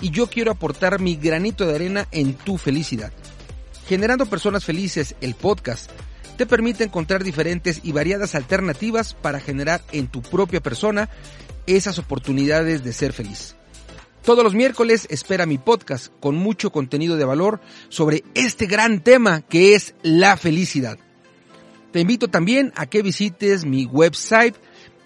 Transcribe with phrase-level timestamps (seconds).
[0.00, 3.12] Y yo quiero aportar mi granito de arena en tu felicidad.
[3.86, 5.90] Generando Personas Felices, el podcast,
[6.36, 11.08] te permite encontrar diferentes y variadas alternativas para generar en tu propia persona
[11.66, 13.54] esas oportunidades de ser feliz.
[14.24, 19.40] Todos los miércoles espera mi podcast con mucho contenido de valor sobre este gran tema
[19.42, 20.96] que es la felicidad.
[21.92, 24.54] Te invito también a que visites mi website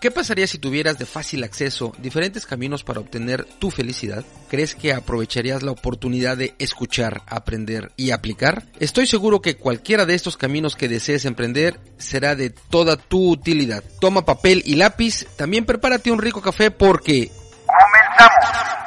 [0.00, 4.24] ¿Qué pasaría si tuvieras de fácil acceso diferentes caminos para obtener tu felicidad?
[4.48, 8.62] ¿Crees que aprovecharías la oportunidad de escuchar, aprender y aplicar?
[8.78, 13.84] Estoy seguro que cualquiera de estos caminos que desees emprender será de toda tu utilidad.
[14.00, 17.30] Toma papel y lápiz, también prepárate un rico café porque...
[17.66, 18.79] ¡Comenzamos!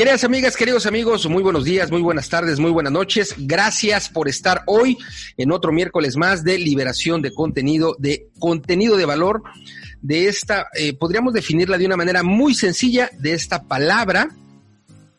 [0.00, 3.34] Queridas amigas, queridos amigos, muy buenos días, muy buenas tardes, muy buenas noches.
[3.36, 4.96] Gracias por estar hoy
[5.36, 9.42] en otro miércoles más de liberación de contenido, de contenido de valor,
[10.00, 14.30] de esta, eh, podríamos definirla de una manera muy sencilla, de esta palabra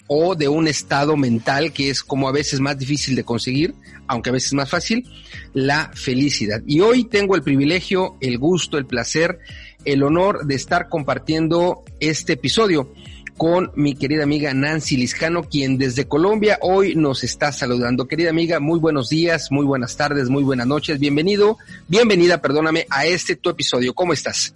[0.07, 3.75] o de un estado mental que es como a veces más difícil de conseguir,
[4.07, 5.07] aunque a veces más fácil,
[5.53, 6.59] la felicidad.
[6.65, 9.37] Y hoy tengo el privilegio, el gusto, el placer,
[9.85, 12.91] el honor de estar compartiendo este episodio
[13.37, 18.07] con mi querida amiga Nancy Liscano, quien desde Colombia hoy nos está saludando.
[18.07, 20.99] Querida amiga, muy buenos días, muy buenas tardes, muy buenas noches.
[20.99, 23.93] Bienvenido, bienvenida, perdóname, a este tu episodio.
[23.93, 24.53] ¿Cómo estás?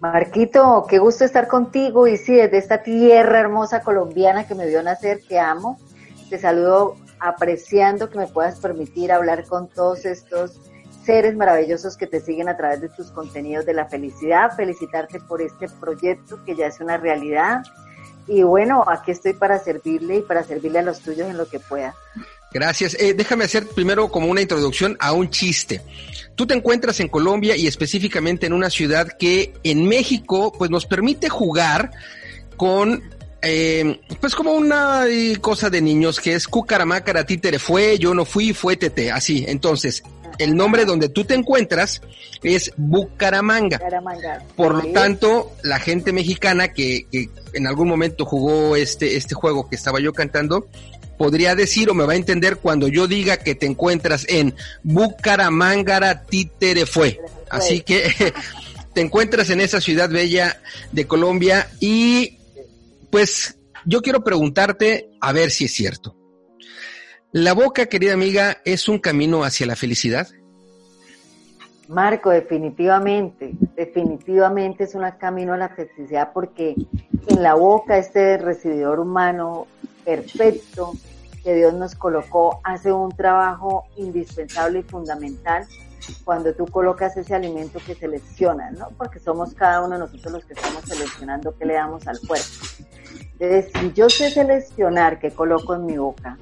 [0.00, 4.82] Marquito, qué gusto estar contigo y sí, desde esta tierra hermosa colombiana que me vio
[4.82, 5.78] nacer, que amo.
[6.28, 10.60] Te saludo apreciando que me puedas permitir hablar con todos estos
[11.04, 15.42] seres maravillosos que te siguen a través de tus contenidos de la felicidad, felicitarte por
[15.42, 17.62] este proyecto que ya es una realidad.
[18.28, 21.58] Y bueno, aquí estoy para servirle y para servirle a los tuyos en lo que
[21.58, 21.94] pueda.
[22.52, 22.94] Gracias.
[23.00, 25.80] Eh, déjame hacer primero como una introducción a un chiste.
[26.34, 30.86] Tú te encuentras en Colombia y específicamente en una ciudad que en México pues nos
[30.86, 31.90] permite jugar
[32.56, 33.02] con
[33.42, 38.24] eh, pues como una eh, cosa de niños que es cucaramácara, títere fue, yo no
[38.24, 39.44] fui, fue tete, así.
[39.48, 40.02] Entonces,
[40.42, 42.02] el nombre donde tú te encuentras
[42.42, 43.80] es Bucaramanga.
[44.56, 47.06] Por lo tanto, la gente mexicana que,
[47.52, 50.66] en algún momento jugó este, este juego que estaba yo cantando,
[51.16, 56.24] podría decir o me va a entender cuando yo diga que te encuentras en Bucaramangara
[56.24, 57.20] Títere fue.
[57.48, 58.12] Así que
[58.94, 60.60] te encuentras en esa ciudad bella
[60.90, 62.38] de Colombia y
[63.10, 66.16] pues yo quiero preguntarte a ver si es cierto.
[67.34, 70.28] ¿La boca, querida amiga, es un camino hacia la felicidad?
[71.88, 76.74] Marco, definitivamente, definitivamente es un camino a la felicidad porque
[77.28, 79.66] en la boca este recibidor humano
[80.04, 80.92] perfecto
[81.42, 85.66] que Dios nos colocó hace un trabajo indispensable y fundamental
[86.24, 88.88] cuando tú colocas ese alimento que seleccionas, ¿no?
[88.98, 92.46] Porque somos cada uno de nosotros los que estamos seleccionando qué le damos al cuerpo.
[93.38, 96.36] Entonces, si yo sé seleccionar qué coloco en mi boca,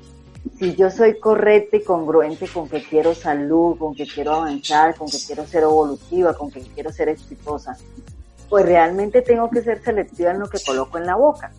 [0.59, 5.09] si yo soy correcta y congruente con que quiero salud, con que quiero avanzar, con
[5.09, 7.77] que quiero ser evolutiva, con que quiero ser exitosa,
[8.49, 11.53] pues realmente tengo que ser selectiva en lo que coloco en la boca.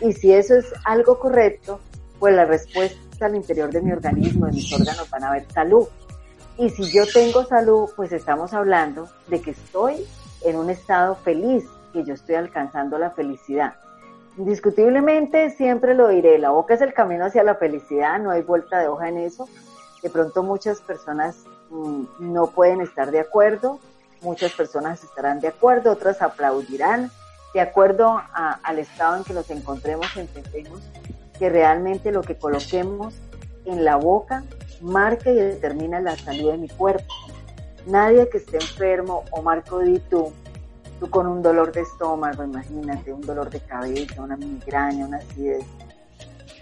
[0.00, 1.80] Y si eso es algo correcto,
[2.18, 5.86] pues la respuesta al interior de mi organismo, de mis órganos, van a haber salud.
[6.58, 10.06] Y si yo tengo salud, pues estamos hablando de que estoy
[10.44, 13.74] en un estado feliz, que yo estoy alcanzando la felicidad.
[14.38, 18.78] Indiscutiblemente siempre lo diré, la boca es el camino hacia la felicidad, no hay vuelta
[18.78, 19.48] de hoja en eso.
[20.02, 23.78] De pronto muchas personas mm, no pueden estar de acuerdo,
[24.22, 27.10] muchas personas estarán de acuerdo, otras aplaudirán,
[27.52, 30.80] de acuerdo al estado en que nos encontremos, entendemos
[31.38, 33.14] que realmente lo que coloquemos
[33.66, 34.44] en la boca
[34.80, 37.12] marca y determina la salud de mi cuerpo.
[37.86, 40.00] Nadie que esté enfermo, o Marco di
[41.02, 45.64] tú, con un dolor de estómago, imagínate, un dolor de cabeza, una migraña, una acidez.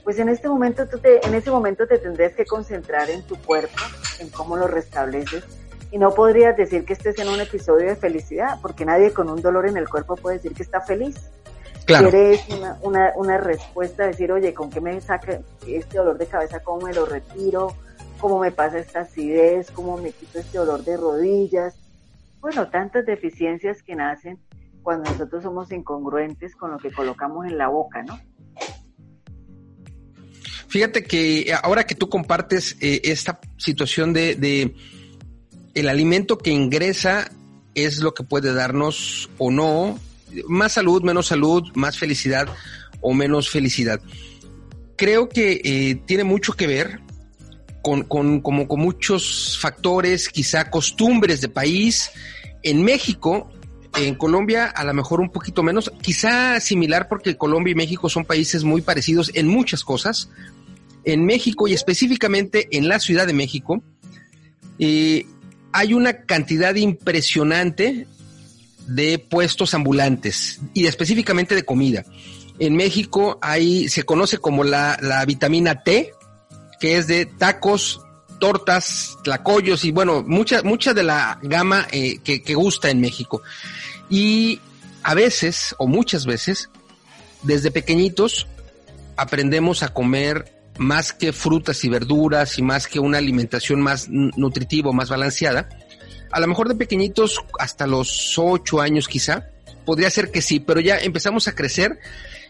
[0.02, 3.36] Pues en este momento tú te, en ese momento te tendrías que concentrar en tu
[3.36, 3.76] cuerpo,
[4.18, 5.44] en cómo lo restableces.
[5.92, 9.42] Y no podrías decir que estés en un episodio de felicidad, porque nadie con un
[9.42, 11.16] dolor en el cuerpo puede decir que está feliz.
[11.84, 12.08] Claro.
[12.08, 16.60] Quieres una, una, una respuesta, decir, oye, ¿con qué me saca este dolor de cabeza?
[16.60, 17.74] ¿Cómo me lo retiro?
[18.20, 19.70] ¿Cómo me pasa esta acidez?
[19.70, 21.74] ¿Cómo me quito este dolor de rodillas?
[22.40, 24.38] Bueno, tantas deficiencias que nacen
[24.82, 28.18] cuando nosotros somos incongruentes con lo que colocamos en la boca, ¿no?
[30.68, 34.74] Fíjate que eh, ahora que tú compartes eh, esta situación de,
[35.74, 37.30] el alimento que ingresa
[37.74, 39.98] es lo que puede darnos o no
[40.46, 42.48] más salud, menos salud, más felicidad
[43.00, 44.00] o menos felicidad.
[44.96, 47.00] Creo que eh, tiene mucho que ver
[47.82, 52.10] con, con, como con muchos factores, quizá costumbres de país.
[52.62, 53.50] En México,
[53.96, 58.24] en Colombia a lo mejor un poquito menos, quizá similar porque Colombia y México son
[58.24, 60.28] países muy parecidos en muchas cosas.
[61.04, 63.82] En México y específicamente en la Ciudad de México,
[64.78, 65.26] eh,
[65.72, 68.06] hay una cantidad impresionante
[68.86, 72.04] de puestos ambulantes y específicamente de comida.
[72.58, 76.12] En México hay, se conoce como la, la vitamina T,
[76.80, 78.00] que es de tacos,
[78.40, 83.42] tortas, tlacoyos y bueno, mucha, de la gama eh, que, que gusta en México.
[84.08, 84.60] Y
[85.02, 86.70] a veces, o muchas veces,
[87.42, 88.48] desde pequeñitos
[89.16, 94.92] aprendemos a comer más que frutas y verduras y más que una alimentación más nutritiva,
[94.92, 95.68] más balanceada.
[96.32, 99.50] A lo mejor de pequeñitos hasta los ocho años quizá,
[99.84, 101.98] podría ser que sí, pero ya empezamos a crecer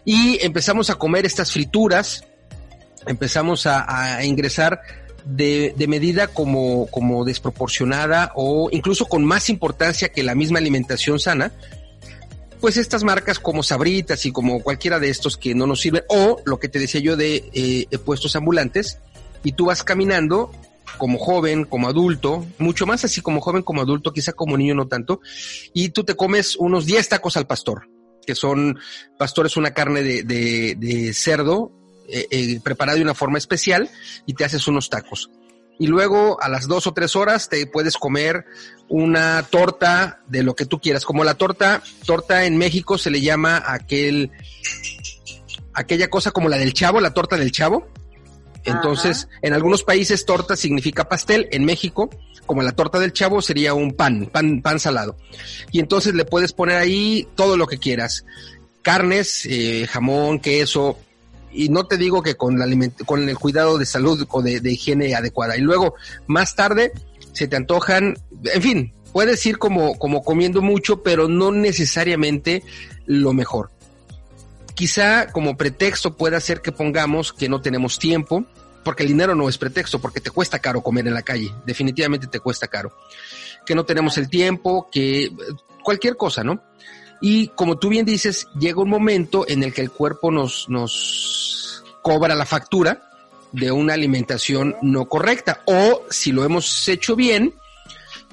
[0.05, 2.25] y empezamos a comer estas frituras,
[3.06, 4.81] empezamos a, ingresar
[5.25, 11.52] de, medida como, como desproporcionada o incluso con más importancia que la misma alimentación sana,
[12.61, 16.41] pues estas marcas como Sabritas y como cualquiera de estos que no nos sirven, o
[16.44, 18.99] lo que te decía yo de eh, puestos ambulantes,
[19.43, 20.53] y tú vas caminando
[20.99, 24.88] como joven, como adulto, mucho más así como joven, como adulto, quizá como niño no
[24.88, 25.20] tanto,
[25.73, 27.88] y tú te comes unos 10 tacos al pastor,
[28.26, 28.79] que son,
[29.19, 31.73] pastor es una carne de, de, de cerdo
[32.12, 33.91] eh, eh, preparada de una forma especial
[34.27, 35.31] y te haces unos tacos.
[35.79, 38.45] Y luego a las dos o tres horas te puedes comer
[38.89, 41.07] una torta de lo que tú quieras.
[41.07, 44.31] Como la torta, torta en México se le llama aquel,
[45.73, 47.89] aquella cosa como la del chavo, la torta del chavo.
[48.65, 52.11] Entonces, en algunos países torta significa pastel, en México,
[52.45, 55.17] como la torta del chavo sería un pan, pan, pan salado.
[55.73, 58.27] Y entonces le puedes poner ahí todo lo que quieras.
[58.82, 60.99] Carnes, eh, jamón, queso,
[61.53, 65.57] y no te digo que con, el cuidado de salud o de, higiene adecuada.
[65.57, 65.95] Y luego,
[66.27, 66.93] más tarde,
[67.33, 72.63] se te antojan, en fin, puedes ir como, como comiendo mucho, pero no necesariamente
[73.07, 73.71] lo mejor.
[74.75, 78.45] Quizá como pretexto pueda ser que pongamos que no tenemos tiempo,
[78.85, 82.27] porque el dinero no es pretexto, porque te cuesta caro comer en la calle, definitivamente
[82.29, 82.93] te cuesta caro.
[83.67, 85.31] Que no tenemos el tiempo, que
[85.83, 86.63] cualquier cosa, ¿no?
[87.20, 91.84] Y como tú bien dices, llega un momento en el que el cuerpo nos, nos
[92.03, 93.03] cobra la factura
[93.53, 95.60] de una alimentación no correcta.
[95.67, 97.55] O si lo hemos hecho bien,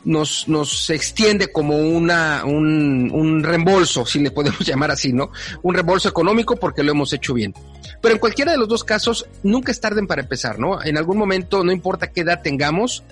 [0.06, 5.32] nos, nos extiende como una, un, un reembolso, si le podemos llamar así, ¿no?
[5.64, 7.54] Un reembolso económico porque lo hemos hecho bien.
[8.02, 10.82] Pero en cualquiera de los dos casos, nunca es tarde para empezar, ¿no?
[10.84, 13.04] En algún momento, no importa qué edad tengamos,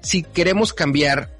[0.00, 1.30] si queremos cambiar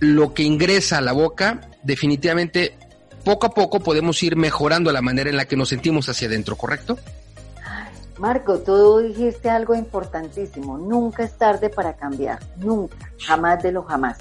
[0.00, 2.76] lo que ingresa a la boca, definitivamente
[3.24, 6.56] poco a poco podemos ir mejorando la manera en la que nos sentimos hacia adentro,
[6.56, 6.98] ¿correcto?
[8.18, 10.78] Marco, tú dijiste algo importantísimo.
[10.78, 12.38] Nunca es tarde para cambiar.
[12.58, 12.96] Nunca.
[13.26, 14.18] Jamás de lo jamás.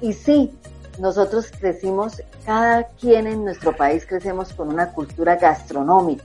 [0.00, 0.52] Y sí,
[0.98, 6.24] nosotros crecimos, cada quien en nuestro país crecemos con una cultura gastronómica.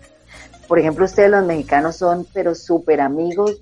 [0.67, 3.59] Por ejemplo, ustedes los mexicanos son pero súper amigos,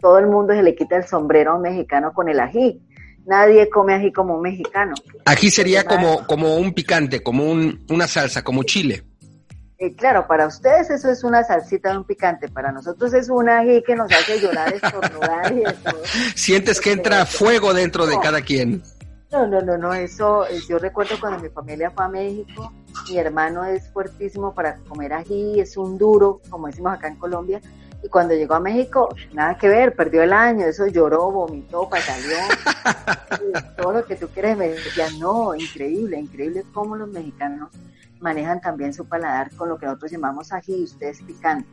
[0.00, 2.80] todo el mundo se le quita el sombrero a un mexicano con el ají.
[3.26, 4.94] Nadie come ají como un mexicano.
[5.24, 9.02] Ají sería como, como un picante, como un, una salsa, como chile.
[9.78, 13.50] Eh, claro, para ustedes eso es una salsita de un picante, para nosotros es un
[13.50, 16.02] ají que nos hace llorar, estornudar y todo.
[16.34, 18.82] Sientes que entra fuego dentro de cada quien.
[19.30, 22.72] No, no, no, no, eso, eh, yo recuerdo cuando mi familia fue a México,
[23.10, 27.60] mi hermano es fuertísimo para comer ají, es un duro, como decimos acá en Colombia,
[28.06, 32.38] y cuando llegó a México, nada que ver, perdió el año, eso lloró, vomitó, pataleó,
[33.76, 37.70] todo lo que tú quieres, me decía, no, increíble, increíble cómo los mexicanos
[38.20, 41.68] manejan también su paladar con lo que nosotros llamamos ají y ustedes picante.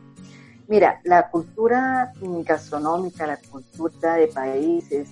[0.66, 5.08] Mira, la cultura gastronómica, la cultura de países,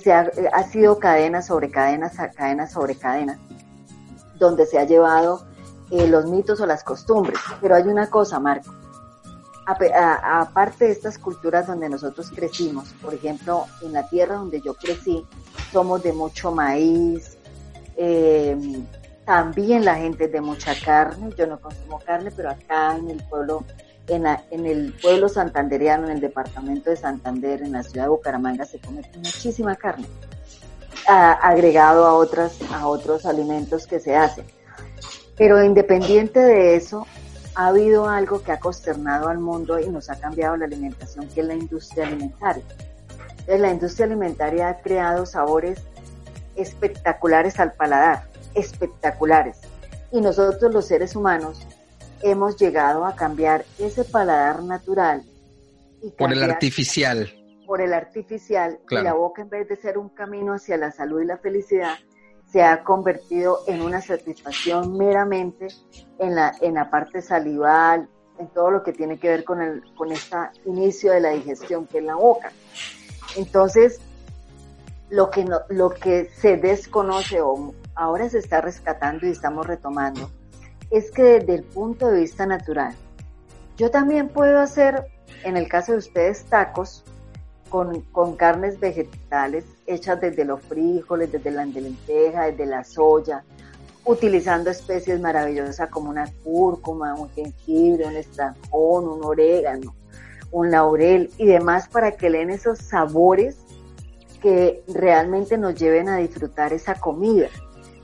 [0.00, 3.38] se ha, ha, sido cadena sobre cadenas, cadena sobre cadena,
[4.38, 5.44] donde se ha llevado
[5.90, 7.38] eh, los mitos o las costumbres.
[7.60, 8.72] Pero hay una cosa, Marco,
[9.66, 15.24] aparte de estas culturas donde nosotros crecimos, por ejemplo, en la tierra donde yo crecí,
[15.72, 17.36] somos de mucho maíz,
[17.96, 18.56] eh,
[19.24, 23.22] también la gente es de mucha carne, yo no consumo carne, pero acá en el
[23.24, 23.64] pueblo,
[24.06, 28.64] en, en el pueblo santandereano, en el departamento de Santander, en la ciudad de Bucaramanga,
[28.64, 30.06] se come muchísima carne,
[31.08, 34.46] agregado a, otras, a otros alimentos que se hacen.
[35.36, 37.04] Pero independiente de eso,
[37.56, 41.40] ha habido algo que ha consternado al mundo y nos ha cambiado la alimentación, que
[41.40, 42.62] es la industria alimentaria.
[43.30, 45.80] Entonces, la industria alimentaria ha creado sabores
[46.54, 49.58] espectaculares al paladar espectaculares.
[50.12, 51.66] Y nosotros los seres humanos
[52.22, 55.22] hemos llegado a cambiar ese paladar natural.
[56.18, 57.32] por el artificial.
[57.66, 58.80] Por el artificial.
[58.90, 61.96] Y la boca en vez de ser un camino hacia la salud y la felicidad,
[62.50, 65.68] se ha convertido en una satisfacción meramente
[66.18, 69.82] en la, en la parte salival, en todo lo que tiene que ver con, el,
[69.94, 72.52] con este inicio de la digestión, que es la boca.
[73.36, 74.00] Entonces,
[75.10, 80.30] lo que, no, lo que se desconoce o ahora se está rescatando y estamos retomando,
[80.90, 82.94] es que desde el punto de vista natural,
[83.76, 85.06] yo también puedo hacer,
[85.44, 87.04] en el caso de ustedes, tacos
[87.68, 93.44] con, con carnes vegetales hechas desde los frijoles, desde la lenteja, desde la soya,
[94.04, 99.94] utilizando especies maravillosas como una cúrcuma, un jengibre, un estrajón, un orégano,
[100.52, 103.58] un laurel y demás para que le den esos sabores
[104.40, 107.48] que realmente nos lleven a disfrutar esa comida.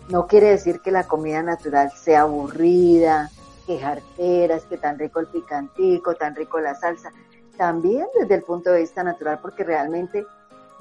[0.08, 3.30] No quiere decir que la comida natural sea aburrida,
[3.66, 7.12] que jarteras, que tan rico el picantico, tan rico la salsa.
[7.56, 10.26] También desde el punto de vista natural, porque realmente,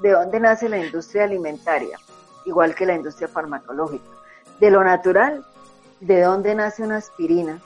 [0.02, 1.98] ¿de dónde nace la industria alimentaria?
[2.44, 4.04] Igual que la industria farmacológica.
[4.60, 5.44] De lo natural,
[6.00, 7.60] ¿de dónde nace una aspirina?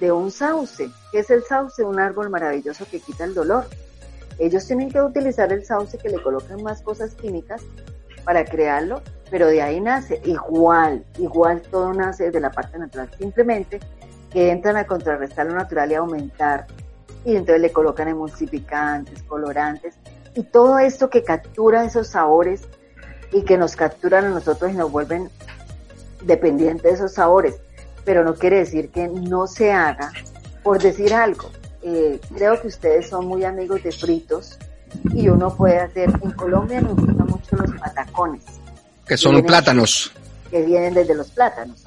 [0.00, 0.90] De un sauce.
[1.10, 1.84] ¿Qué es el sauce?
[1.84, 3.66] Un árbol maravilloso que quita el dolor.
[4.38, 7.62] Ellos tienen que utilizar el sauce que le colocan más cosas químicas
[8.24, 9.00] para crearlo
[9.30, 13.80] pero de ahí nace igual, igual todo nace de la parte natural, simplemente
[14.32, 16.66] que entran a contrarrestar lo natural y aumentar,
[17.24, 19.96] y entonces le colocan emulsificantes, colorantes,
[20.36, 22.62] y todo esto que captura esos sabores
[23.32, 25.30] y que nos capturan a nosotros y nos vuelven
[26.22, 27.56] dependientes de esos sabores,
[28.04, 30.12] pero no quiere decir que no se haga
[30.62, 31.50] por decir algo.
[31.82, 34.58] Eh, creo que ustedes son muy amigos de fritos
[35.12, 38.44] y uno puede hacer, en Colombia nos gustan mucho los patacones
[39.06, 40.12] que son plátanos.
[40.50, 41.82] Que vienen desde los plátanos.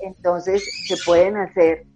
[0.00, 1.86] Entonces, se pueden hacer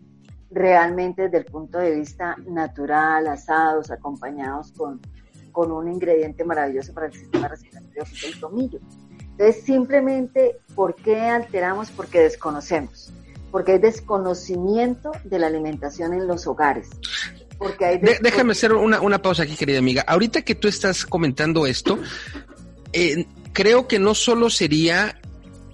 [0.51, 5.01] realmente desde el punto de vista natural, asados, acompañados con,
[5.57, 8.79] con un ingrediente maravilloso para el sistema respiratorio, que es el tomillo.
[9.19, 11.91] Entonces, simplemente, ¿por qué alteramos?
[11.93, 13.11] Porque desconocemos.
[13.51, 16.91] Porque hay desconocimiento de la alimentación en los hogares.
[17.57, 20.05] Porque hay déjame hacer una, una pausa aquí, querida amiga.
[20.07, 21.99] Ahorita que tú estás comentando esto,
[22.93, 25.19] eh, creo que no solo sería,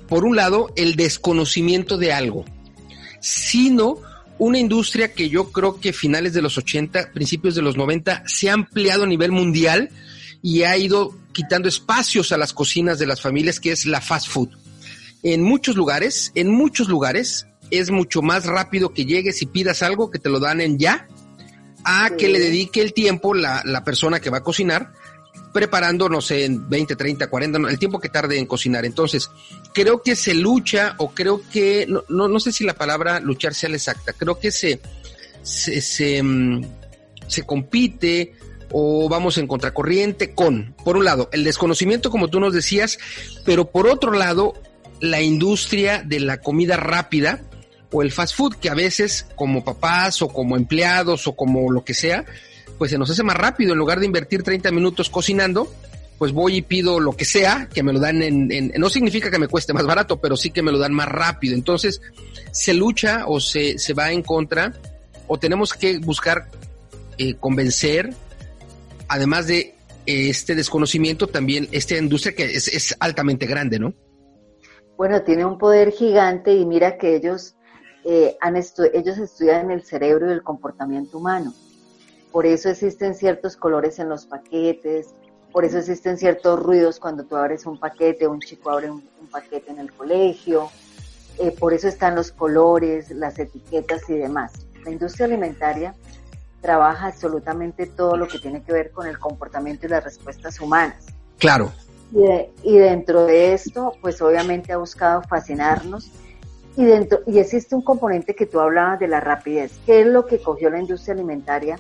[0.06, 2.44] por un lado, el desconocimiento de algo,
[3.18, 3.96] sino
[4.42, 8.50] una industria que yo creo que finales de los 80, principios de los 90, se
[8.50, 9.90] ha ampliado a nivel mundial
[10.42, 14.26] y ha ido quitando espacios a las cocinas de las familias, que es la fast
[14.26, 14.49] food.
[15.22, 20.11] En muchos lugares, en muchos lugares, es mucho más rápido que llegues y pidas algo
[20.11, 21.06] que te lo dan en ya,
[21.84, 24.92] a que le dedique el tiempo la, la persona que va a cocinar
[25.52, 28.85] preparando, no sé, en 20, 30, 40, el tiempo que tarde en cocinar.
[28.85, 29.30] Entonces,
[29.73, 33.68] creo que se lucha o creo que, no, no, sé si la palabra luchar sea
[33.68, 34.80] la exacta, creo que se,
[35.42, 36.64] se, se, mm,
[37.26, 38.35] se compite
[38.73, 42.99] o vamos en contracorriente con, por un lado, el desconocimiento, como tú nos decías,
[43.44, 44.54] pero por otro lado,
[45.00, 47.42] la industria de la comida rápida
[47.90, 51.85] o el fast food, que a veces como papás o como empleados o como lo
[51.85, 52.25] que sea,
[52.78, 55.72] pues se nos hace más rápido en lugar de invertir 30 minutos cocinando,
[56.18, 59.38] pues voy y pido lo que sea, que me lo dan en, no significa que
[59.38, 61.54] me cueste más barato, pero sí que me lo dan más rápido.
[61.54, 62.00] Entonces,
[62.52, 64.72] se lucha o se, se va en contra,
[65.26, 66.48] o tenemos que buscar
[67.18, 68.14] eh, convencer,
[69.08, 69.74] además de
[70.06, 73.94] eh, este desconocimiento, también esta industria que es, es altamente grande, ¿no?
[74.96, 77.56] Bueno, tiene un poder gigante y mira que ellos,
[78.04, 81.52] eh, han ellos estudian el cerebro y el comportamiento humano.
[82.32, 85.14] Por eso existen ciertos colores en los paquetes,
[85.52, 89.70] por eso existen ciertos ruidos cuando tú abres un paquete, un chico abre un, paquete
[89.70, 90.70] en el colegio,
[91.38, 94.52] eh, por eso están los colores, las etiquetas y demás.
[94.84, 95.94] La industria alimentaria
[96.60, 101.04] trabaja absolutamente todo lo que tiene que ver con el comportamiento y las respuestas humanas.
[101.38, 101.70] Claro.
[102.62, 106.10] Y, dentro de esto, pues obviamente ha buscado fascinarnos.
[106.76, 109.72] Y, dentro, y existe un componente que tú hablabas de la rapidez.
[109.86, 111.78] ¿Qué es lo que cogió la industria alimentaria?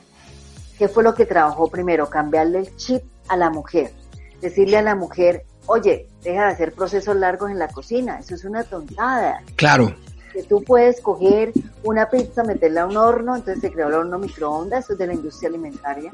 [0.82, 2.10] ¿Qué fue lo que trabajó primero?
[2.10, 3.92] Cambiarle el chip a la mujer.
[4.40, 8.44] Decirle a la mujer, oye, deja de hacer procesos largos en la cocina, eso es
[8.44, 9.44] una tontada.
[9.54, 9.94] Claro.
[10.32, 11.52] Que tú puedes coger
[11.84, 15.06] una pizza, meterla a un horno, entonces se creó el horno microondas, eso es de
[15.06, 16.10] la industria alimentaria,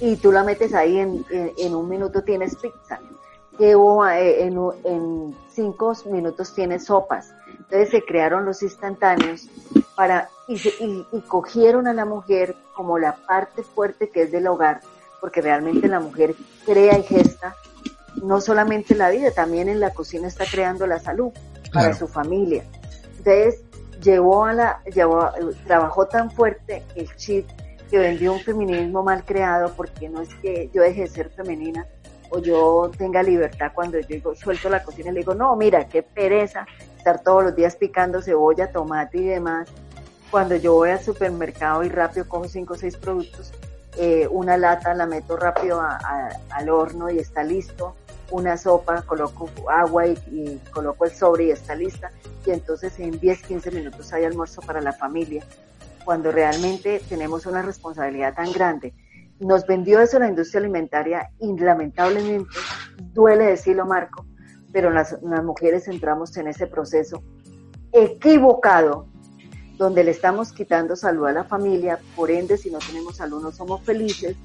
[0.00, 3.00] y tú la metes ahí en, en, un minuto tienes pizza.
[3.56, 7.32] Que eh, en, en cinco minutos tienes sopas.
[7.70, 9.48] Entonces se crearon los instantáneos
[9.94, 14.46] para y, y, y, cogieron a la mujer como la parte fuerte que es del
[14.46, 14.80] hogar
[15.20, 16.34] porque realmente la mujer
[16.64, 17.54] crea y gesta
[18.22, 21.30] no solamente la vida, también en la cocina está creando la salud
[21.72, 22.64] para su familia.
[23.18, 23.62] Entonces,
[24.02, 25.30] llevó a la, llevó,
[25.66, 27.46] trabajó tan fuerte el chip
[27.90, 31.86] que vendió un feminismo mal creado, porque no es que yo deje de ser femenina
[32.30, 35.88] o yo tenga libertad cuando yo digo, suelto la cocina y le digo, no, mira,
[35.88, 36.66] qué pereza
[37.08, 39.68] estar todos los días picando cebolla, tomate y demás.
[40.30, 43.52] Cuando yo voy al supermercado y rápido cojo cinco o seis productos,
[43.96, 47.94] eh, una lata la meto rápido al horno y está listo,
[48.30, 52.10] una sopa, coloco agua y, coloco el sobre y está lista,
[52.44, 55.42] y entonces en 10, 15 minutos hay almuerzo para la familia,
[56.04, 58.92] cuando realmente tenemos una responsabilidad tan grande.
[59.40, 62.50] Nos vendió eso la industria alimentaria y lamentablemente,
[62.98, 64.26] duele decirlo Marco,
[64.72, 67.22] pero las mujeres entramos en ese proceso
[67.92, 69.06] equivocado
[69.76, 73.52] donde le estamos quitando salud a la familia, por ende si no tenemos salud no
[73.52, 74.36] somos felices,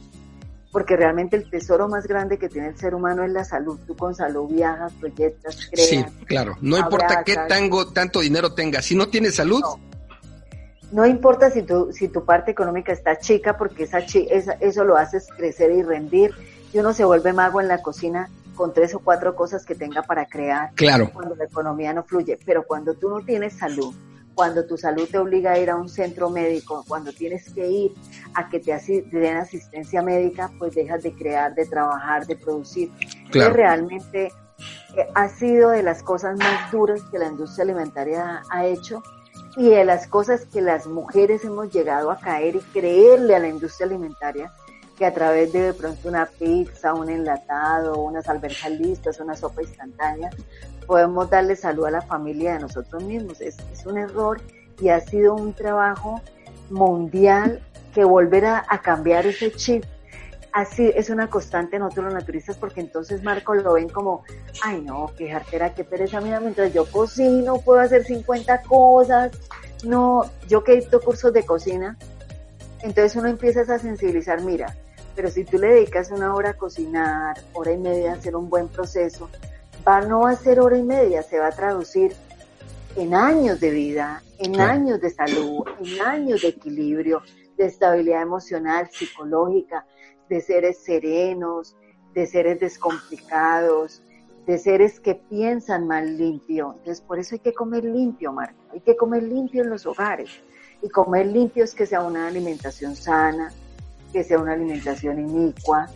[0.71, 3.79] porque realmente el tesoro más grande que tiene el ser humano es la salud.
[3.85, 5.89] Tú con salud viajas, proyectas, creas.
[5.89, 6.57] Sí, claro.
[6.61, 9.61] No importa qué tango, tanto dinero tengas, si no tienes salud.
[10.91, 11.05] No.
[11.05, 15.27] importa si tu, si tu parte económica está chica, porque esa, esa, eso lo haces
[15.35, 16.31] crecer y rendir.
[16.71, 20.03] Y uno se vuelve mago en la cocina con tres o cuatro cosas que tenga
[20.03, 20.71] para crear.
[20.75, 21.09] Claro.
[21.11, 22.37] Cuando la economía no fluye.
[22.45, 23.93] Pero cuando tú no tienes salud,
[24.33, 27.93] cuando tu salud te obliga a ir a un centro médico, cuando tienes que ir
[28.33, 28.71] a que te,
[29.11, 32.91] den asistencia médica, pues dejas de crear, de trabajar, de producir.
[33.31, 33.53] Claro.
[33.53, 34.31] realmente
[34.95, 39.01] eh, ha sido de las cosas más duras que la industria alimentaria ha hecho
[39.55, 43.49] y de las cosas que las mujeres hemos llegado a caer y creerle a la
[43.49, 44.51] industria alimentaria
[44.97, 49.61] que a través de de pronto una pizza, un enlatado, unas alberjas listas, una sopa
[49.61, 50.29] instantánea,
[50.85, 53.41] podemos darle salud a la familia de nosotros mismos.
[53.41, 54.39] Es, un error
[54.79, 56.21] y ha sido un trabajo
[56.69, 57.61] mundial
[57.93, 59.83] que volver a, cambiar ese chip
[60.53, 64.23] así es una constante nosotros los naturistas porque entonces Marco lo ven como,
[64.63, 69.31] ay no, qué jartera, qué pereza, mira, mientras yo cocino puedo hacer 50 cosas,
[69.83, 71.97] no, yo que he visto cursos de cocina,
[72.81, 74.75] entonces uno empieza a sensibilizar, mira,
[75.15, 78.49] pero si tú le dedicas una hora a cocinar, hora y media a hacer un
[78.49, 79.29] buen proceso,
[79.87, 82.13] va no a ser hora y media, se va a traducir
[82.95, 87.21] en años de vida, en años de salud, en años de equilibrio,
[87.57, 89.85] de estabilidad emocional, psicológica,
[90.29, 91.75] de seres serenos,
[92.13, 94.01] de seres descomplicados,
[94.45, 96.75] de seres que piensan más limpio.
[96.79, 98.59] Entonces, por eso hay que comer limpio, Marco.
[98.71, 100.29] Hay que comer limpio en los hogares.
[100.81, 103.53] Y comer limpio es que sea una alimentación sana,
[104.13, 105.89] que sea una alimentación inicua,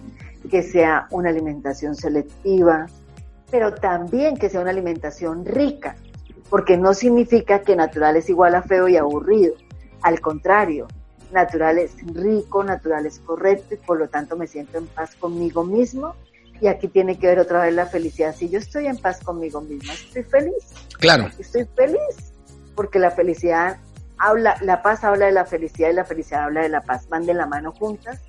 [0.50, 2.88] que sea una alimentación selectiva,
[3.52, 5.96] pero también que sea una alimentación rica,
[6.50, 9.54] porque no significa que natural es igual a feo y aburrido.
[10.02, 10.88] Al contrario,
[11.32, 15.64] natural es rico, natural es correcto y por lo tanto me siento en paz conmigo
[15.64, 16.16] mismo.
[16.60, 18.36] Y aquí tiene que ver otra vez la felicidad.
[18.36, 20.74] Si yo estoy en paz conmigo misma, estoy feliz.
[21.00, 21.30] Claro.
[21.38, 22.34] Estoy feliz
[22.76, 23.78] porque la felicidad
[24.18, 27.08] habla, la paz habla de la felicidad y la felicidad habla de la paz.
[27.10, 28.20] Van de la mano juntas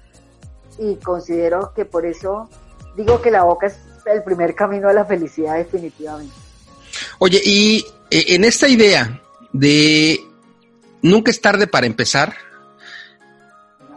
[0.79, 2.49] y considero que por eso
[2.97, 6.35] digo que la boca es el primer camino a la felicidad definitivamente.
[7.19, 9.21] Oye, y eh, en esta idea
[9.53, 10.21] de
[11.03, 12.35] nunca es tarde para empezar.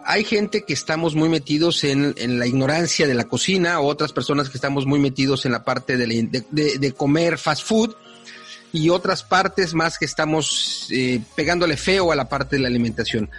[0.03, 4.57] Hay gente que estamos muy metidos en, la ignorancia de la cocina, otras personas que
[4.57, 7.95] estamos muy metidos en la parte de, comer fast food
[8.73, 13.29] y otras partes más que estamos eh, pegándole feo a la parte de la alimentación.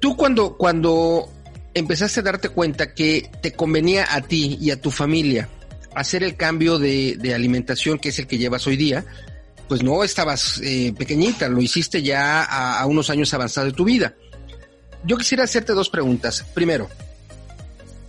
[0.00, 1.28] Tú cuando, cuando
[1.74, 5.48] empezaste a darte cuenta que te convenía a ti y a tu familia
[5.94, 9.04] hacer el cambio de, alimentación que es el que llevas hoy día,
[9.68, 14.14] pues no estabas eh, pequeñita, lo hiciste ya a, unos años avanzados de tu vida.
[15.04, 16.44] Yo quisiera hacerte dos preguntas.
[16.54, 16.88] Primero,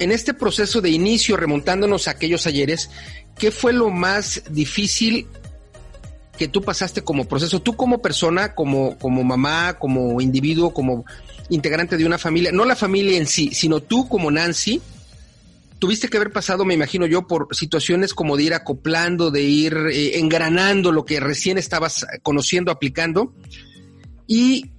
[0.04, 2.90] en este proceso de inicio, remontándonos a aquellos ayeres,
[3.38, 5.28] ¿qué fue lo más difícil
[6.38, 7.62] que tú pasaste como proceso?
[7.62, 11.06] Tú como persona, como, como mamá, como individuo, como
[11.50, 14.82] integrante de una familia, no la familia en sí, sino tú como Nancy,
[15.80, 19.76] tuviste que haber pasado, me imagino yo, por situaciones como de ir acoplando, de ir
[19.92, 23.34] eh, engranando lo que recién estabas conociendo, aplicando.
[24.28, 24.72] Y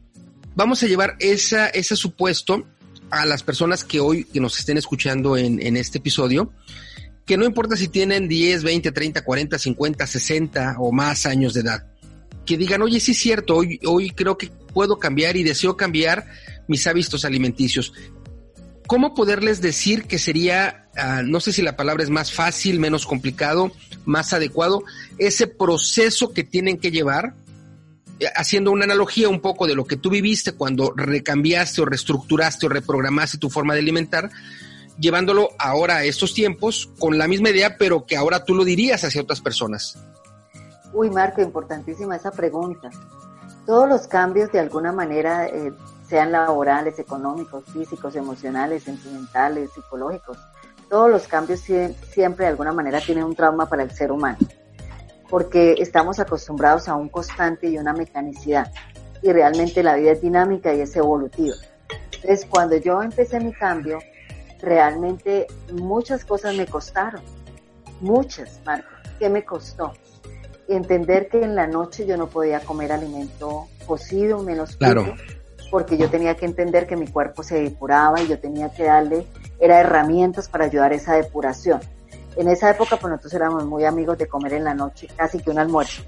[0.54, 2.66] vamos a llevar ese supuesto
[3.10, 6.52] a las personas que hoy que nos estén escuchando en, en este episodio,
[7.26, 11.60] que no importa si tienen 10, 20, 30, 40, 50, 60 o más años de
[11.60, 11.86] edad,
[12.44, 16.26] que digan, oye, sí es cierto, hoy, hoy creo que puedo cambiar y deseo cambiar
[16.68, 17.92] mis hábitos alimenticios.
[18.86, 23.06] ¿Cómo poderles decir que sería, ah, no sé si la palabra es más fácil, menos
[23.06, 23.72] complicado,
[24.04, 24.82] más adecuado,
[25.16, 27.34] ese proceso que tienen que llevar,
[28.36, 32.68] haciendo una analogía un poco de lo que tú viviste cuando recambiaste o reestructuraste o
[32.68, 34.30] reprogramaste tu forma de alimentar,
[34.98, 39.04] llevándolo ahora a estos tiempos con la misma idea, pero que ahora tú lo dirías
[39.04, 39.98] hacia otras personas?
[40.92, 42.90] Uy, Marco, importantísima esa pregunta.
[43.66, 45.72] Todos los cambios de alguna manera eh,
[46.08, 50.38] sean laborales, económicos, físicos, emocionales, sentimentales, psicológicos.
[50.88, 54.38] Todos los cambios siempre de alguna manera tienen un trauma para el ser humano,
[55.34, 58.70] porque estamos acostumbrados a un constante y una mecanicidad,
[59.20, 61.56] y realmente la vida es dinámica y es evolutiva.
[62.12, 63.98] Entonces, cuando yo empecé mi cambio,
[64.62, 67.20] realmente muchas cosas me costaron,
[68.00, 68.86] muchas, Marco.
[69.18, 69.94] ¿Qué me costó?
[70.68, 75.16] Entender que en la noche yo no podía comer alimento cocido, menos claro
[75.74, 79.26] porque yo tenía que entender que mi cuerpo se depuraba y yo tenía que darle,
[79.58, 81.80] era herramientas para ayudar a esa depuración.
[82.36, 85.50] En esa época, pues nosotros éramos muy amigos de comer en la noche, casi que
[85.50, 86.02] un almuerzo.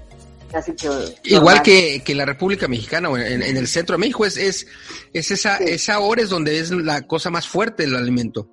[0.51, 0.89] Casi que
[1.23, 4.65] Igual que, que la República Mexicana o en, el centro de México, es, es,
[5.13, 8.49] es esa, esa hora es donde es la cosa más fuerte el alimento.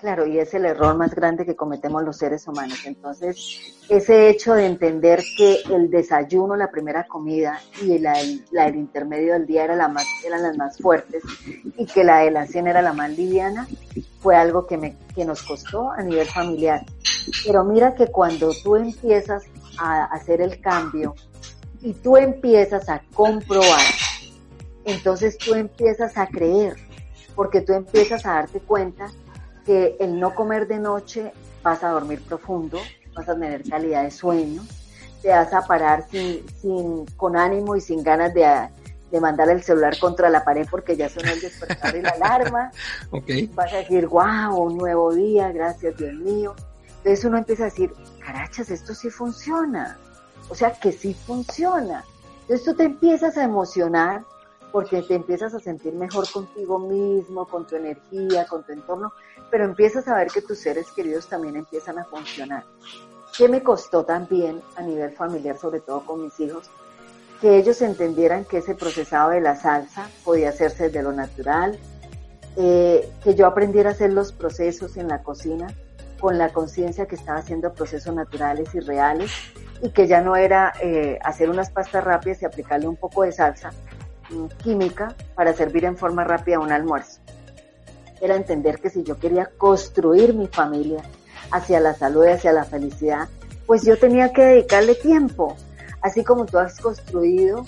[0.00, 2.78] Claro, y es el error más grande que cometemos los seres humanos.
[2.86, 8.14] Entonces, ese hecho de entender que el desayuno, la primera comida y la,
[8.50, 11.22] la del intermedio del día eran las más fuertes
[11.76, 13.68] y que la de la cena era la más liviana,
[14.20, 16.80] fue algo que, me, que nos costó a nivel familiar.
[17.44, 19.44] Pero mira que cuando tú empiezas
[19.78, 21.14] a hacer el cambio
[21.82, 23.82] y tú empiezas a comprobar,
[24.86, 26.74] entonces tú empiezas a creer,
[27.34, 29.10] porque tú empiezas a darte cuenta
[29.70, 32.80] que el no comer de noche vas a dormir profundo,
[33.14, 34.62] vas a tener calidad de sueño,
[35.22, 38.68] te vas a parar sin, sin, con ánimo y sin ganas de,
[39.12, 42.72] de mandar el celular contra la pared porque ya sonó el despertar y la alarma.
[43.12, 43.46] okay.
[43.54, 46.56] Vas a decir, wow, un nuevo día, gracias Dios mío.
[46.88, 49.98] Entonces uno empieza a decir, carachas, esto sí funciona.
[50.48, 52.04] O sea, que sí funciona.
[52.40, 54.24] Entonces tú te empiezas a emocionar
[54.72, 59.12] porque te empiezas a sentir mejor contigo mismo, con tu energía, con tu entorno,
[59.50, 62.64] pero empiezas a ver que tus seres queridos también empiezan a funcionar.
[63.36, 66.70] ¿Qué me costó también a nivel familiar, sobre todo con mis hijos?
[67.40, 71.78] Que ellos entendieran que ese procesado de la salsa podía hacerse de lo natural,
[72.56, 75.68] eh, que yo aprendiera a hacer los procesos en la cocina
[76.20, 79.32] con la conciencia que estaba haciendo procesos naturales y reales
[79.82, 83.32] y que ya no era eh, hacer unas pastas rápidas y aplicarle un poco de
[83.32, 83.70] salsa,
[84.62, 87.20] química para servir en forma rápida un almuerzo.
[88.20, 91.02] Era entender que si yo quería construir mi familia
[91.50, 93.28] hacia la salud y hacia la felicidad,
[93.66, 95.56] pues yo tenía que dedicarle tiempo.
[96.02, 97.64] Así como tú has construido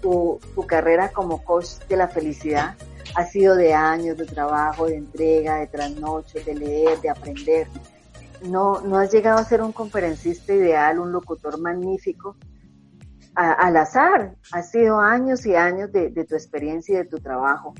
[0.00, 2.74] tu, carrera como coach de la felicidad,
[3.14, 7.68] ha sido de años de trabajo, de entrega, de trasnoche, de leer, de aprender.
[8.42, 12.36] No, no has llegado a ser un conferencista ideal, un locutor magnífico,
[13.34, 14.34] al azar.
[14.52, 17.74] Ha sido años y años de, tu experiencia y de tu trabajo.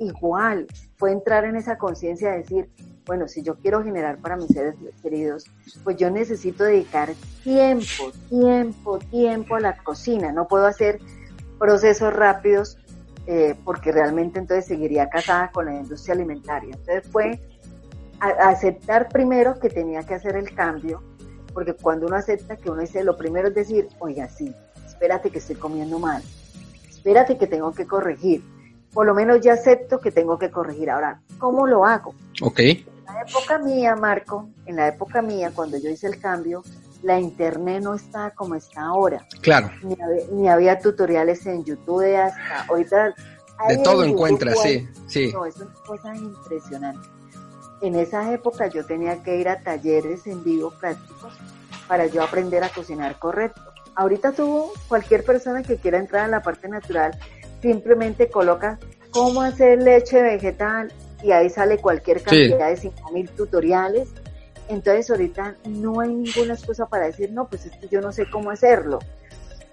[0.00, 2.70] Igual fue entrar en esa conciencia de decir,
[3.04, 5.44] bueno, si yo quiero generar para mis seres queridos,
[5.84, 7.10] pues yo necesito dedicar
[7.44, 10.32] tiempo, tiempo, tiempo a la cocina.
[10.32, 11.00] No puedo hacer
[11.58, 12.78] procesos rápidos
[13.26, 16.74] eh, porque realmente entonces seguiría casada con la industria alimentaria.
[16.74, 17.38] Entonces fue
[18.20, 21.02] aceptar primero que tenía que hacer el cambio,
[21.52, 24.54] porque cuando uno acepta que uno dice, lo primero es decir, oiga, sí,
[24.86, 26.22] espérate que estoy comiendo mal,
[26.88, 28.42] espérate que tengo que corregir.
[28.92, 30.90] Por lo menos ya acepto que tengo que corregir.
[30.90, 32.14] Ahora, ¿cómo lo hago?
[32.42, 32.60] Ok.
[32.60, 36.62] En la época mía, Marco, en la época mía, cuando yo hice el cambio,
[37.02, 39.26] la internet no estaba como está ahora.
[39.40, 39.70] Claro.
[39.82, 43.14] Ni había, ni había tutoriales en YouTube de hasta ahorita.
[43.68, 45.30] De todo en encuentras, sí, sí.
[45.32, 47.06] No, es una cosa impresionante.
[47.82, 51.32] En esa época yo tenía que ir a talleres en vivo prácticos
[51.88, 53.60] para yo aprender a cocinar correcto.
[53.94, 57.18] Ahorita tú, cualquier persona que quiera entrar a la parte natural,
[57.60, 58.78] simplemente coloca
[59.10, 60.92] cómo hacer leche vegetal
[61.22, 64.08] y ahí sale cualquier cantidad de 5000 tutoriales.
[64.68, 69.00] Entonces ahorita no hay ninguna excusa para decir, no, pues yo no sé cómo hacerlo.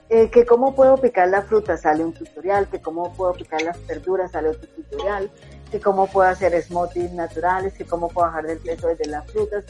[0.10, 3.86] Eh, que cómo puedo picar la fruta, sale un tutorial, que cómo puedo picar las
[3.86, 5.30] verduras, sale otro tutorial,
[5.70, 9.66] que cómo puedo hacer smoothies naturales, que cómo puedo bajar del peso desde las frutas.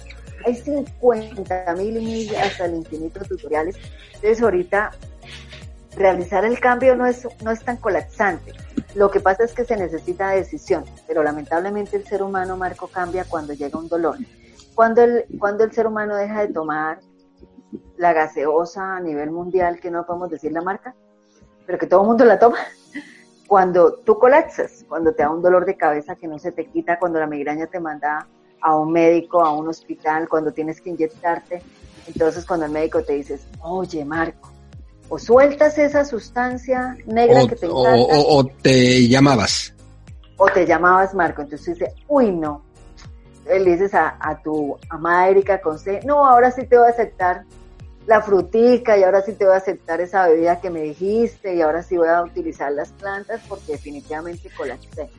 [0.46, 3.78] Hay 50 mil y mil hasta el infinito tutoriales.
[4.14, 4.92] Entonces ahorita
[5.98, 8.54] realizar el cambio no es, no es tan colapsante.
[8.96, 13.26] Lo que pasa es que se necesita decisión, pero lamentablemente el ser humano, Marco, cambia
[13.26, 14.18] cuando llega un dolor.
[14.76, 17.00] Cuando el, cuando el ser humano deja de tomar
[17.98, 20.96] la gaseosa a nivel mundial, que no podemos decir la marca,
[21.66, 22.58] pero que todo el mundo la toma,
[23.48, 27.00] cuando tú colapsas, cuando te da un dolor de cabeza que no se te quita,
[27.00, 28.28] cuando la migraña te manda
[28.62, 31.62] a un médico, a un hospital, cuando tienes que inyectarte,
[32.08, 34.57] entonces cuando el médico te dice, oye Marco,
[35.10, 39.74] o sueltas esa sustancia negra O, que te encanta, o- o te llamabas.
[40.38, 42.64] o te llamabas Marco, entonces tú dices, uy no,
[43.48, 47.44] le dices a, a tu amada Erika Conce, no, ahora sí te voy a aceptar
[48.06, 51.62] la frutica y ahora sí te voy a aceptar esa bebida que me dijiste y
[51.62, 55.10] ahora sí voy a utilizar las plantas porque definitivamente colapsé.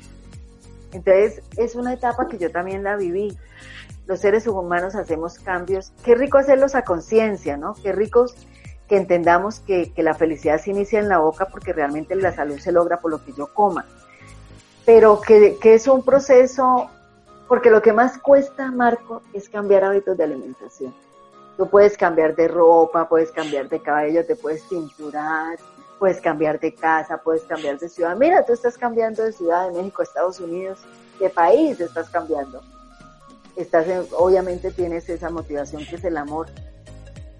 [0.92, 3.37] Entonces es una etapa que yo también la viví.
[4.07, 5.92] Los seres humanos hacemos cambios.
[6.03, 7.74] Qué rico hacerlos a conciencia, ¿no?
[7.83, 8.35] Qué ricos
[8.88, 12.59] que entendamos que, que la felicidad se inicia en la boca porque realmente la salud
[12.59, 13.85] se logra por lo que yo coma.
[14.87, 16.88] Pero que, que es un proceso,
[17.46, 20.94] porque lo que más cuesta, Marco, es cambiar hábitos de alimentación.
[21.59, 25.59] Tú puedes cambiar de ropa, puedes cambiar de cabello, te puedes cinturar,
[25.98, 28.16] puedes cambiar de casa, puedes cambiar de ciudad.
[28.16, 30.79] Mira, tú estás cambiando de Ciudad de México Estados Unidos,
[31.20, 32.62] de país estás cambiando.
[33.57, 36.46] Estás en- obviamente tienes esa motivación que es el amor,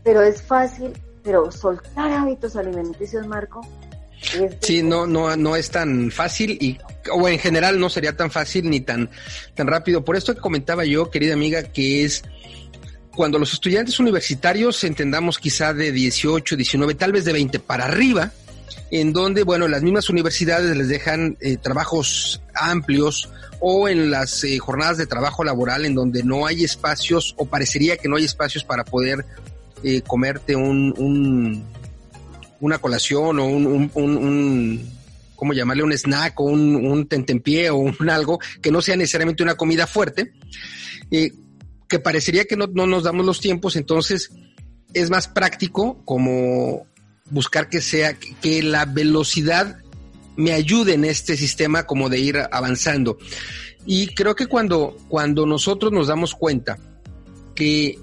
[0.03, 0.93] pero es fácil,
[1.29, 3.61] pero soltar hábitos alimenticios, Marco,
[4.63, 6.79] Sí, no, no, no es tan fácil y,
[7.13, 9.11] o en general no sería tan fácil ni tan,
[9.55, 10.05] tan rápido.
[10.05, 12.25] Por esto que comentaba yo, querida amiga, que es
[13.15, 18.33] cuando los estudiantes universitarios entendamos quizá de 18, 19, tal vez de 20 para arriba,
[18.91, 24.59] en donde, bueno, las mismas universidades les dejan eh, trabajos amplios o en las eh,
[24.59, 28.65] jornadas de trabajo laboral en donde no hay espacios o parecería que no hay espacios
[28.65, 29.25] para poder
[29.83, 31.65] eh, comerte un, un-
[32.61, 34.91] una colación o un,
[35.37, 35.85] ¿cómo llamarle?
[35.85, 39.87] Un snack o un, un tentempié o un algo que no sea necesariamente una comida
[39.87, 40.33] fuerte,
[41.11, 41.31] eh,
[41.89, 44.31] que parecería que no, no nos damos los tiempos, entonces
[44.95, 46.87] es más práctico como
[47.31, 49.79] buscar que sea, que, que la velocidad
[50.37, 53.19] me ayude en este sistema como de ir avanzando.
[53.87, 56.79] Y creo que cuando, cuando nosotros nos damos cuenta
[57.55, 57.99] que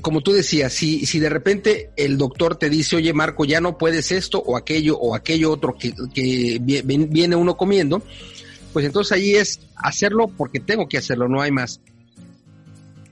[0.00, 3.76] como tú decías, si, si de repente el doctor te dice, oye Marco, ya no
[3.76, 8.02] puedes esto o aquello o aquello otro que, que viene uno comiendo,
[8.72, 11.80] pues entonces ahí es hacerlo porque tengo que hacerlo, no hay más.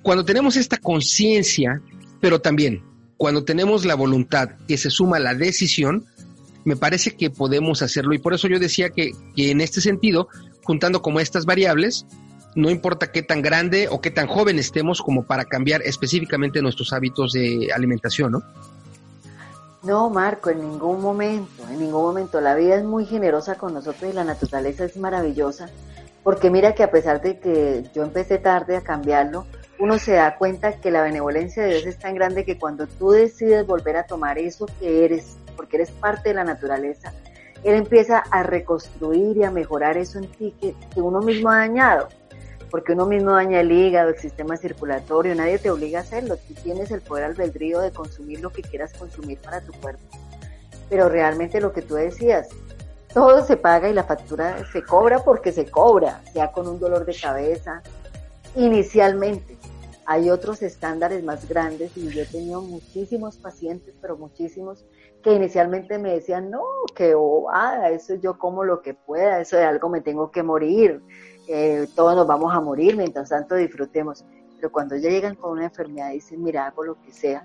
[0.03, 1.83] Cuando tenemos esta conciencia,
[2.21, 2.83] pero también
[3.21, 6.07] cuando tenemos la voluntad que se suma la decisión,
[6.65, 8.15] me parece que podemos hacerlo.
[8.15, 10.29] Y por eso yo decía que, que en este sentido,
[10.63, 12.07] juntando como estas variables,
[12.55, 16.93] no importa qué tan grande o qué tan joven estemos como para cambiar específicamente nuestros
[16.93, 18.43] hábitos de alimentación, ¿no?
[19.83, 22.41] No, Marco, en ningún momento, en ningún momento.
[22.41, 25.71] La vida es muy generosa con nosotros y la naturaleza es maravillosa.
[26.23, 29.47] Porque mira que a pesar de que yo empecé tarde a cambiarlo,
[29.79, 33.11] uno se da cuenta que la benevolencia de Dios es tan grande que cuando tú
[33.11, 37.15] decides volver a tomar eso que eres, porque eres parte de la naturaleza,
[37.65, 41.57] Él empieza a reconstruir y a mejorar eso en ti que, que uno mismo ha
[41.57, 42.09] dañado.
[42.71, 46.37] Porque uno mismo daña el hígado, el sistema circulatorio, nadie te obliga a hacerlo.
[46.37, 50.03] Tú tienes el poder albedrío de consumir lo que quieras consumir para tu cuerpo.
[50.89, 52.49] Pero realmente lo que tú decías,
[53.13, 57.05] todo se paga y la factura se cobra porque se cobra, ya con un dolor
[57.05, 57.83] de cabeza.
[58.55, 59.57] Inicialmente,
[60.07, 64.85] hay otros estándares más grandes y yo he tenido muchísimos pacientes, pero muchísimos,
[65.23, 66.65] que inicialmente me decían, no,
[66.97, 71.01] que bobada, eso yo como lo que pueda, eso de algo me tengo que morir,
[71.53, 74.25] eh, todos nos vamos a morir, mientras tanto disfrutemos.
[74.57, 77.45] Pero cuando ya llegan con una enfermedad dicen, mira, hago lo que sea,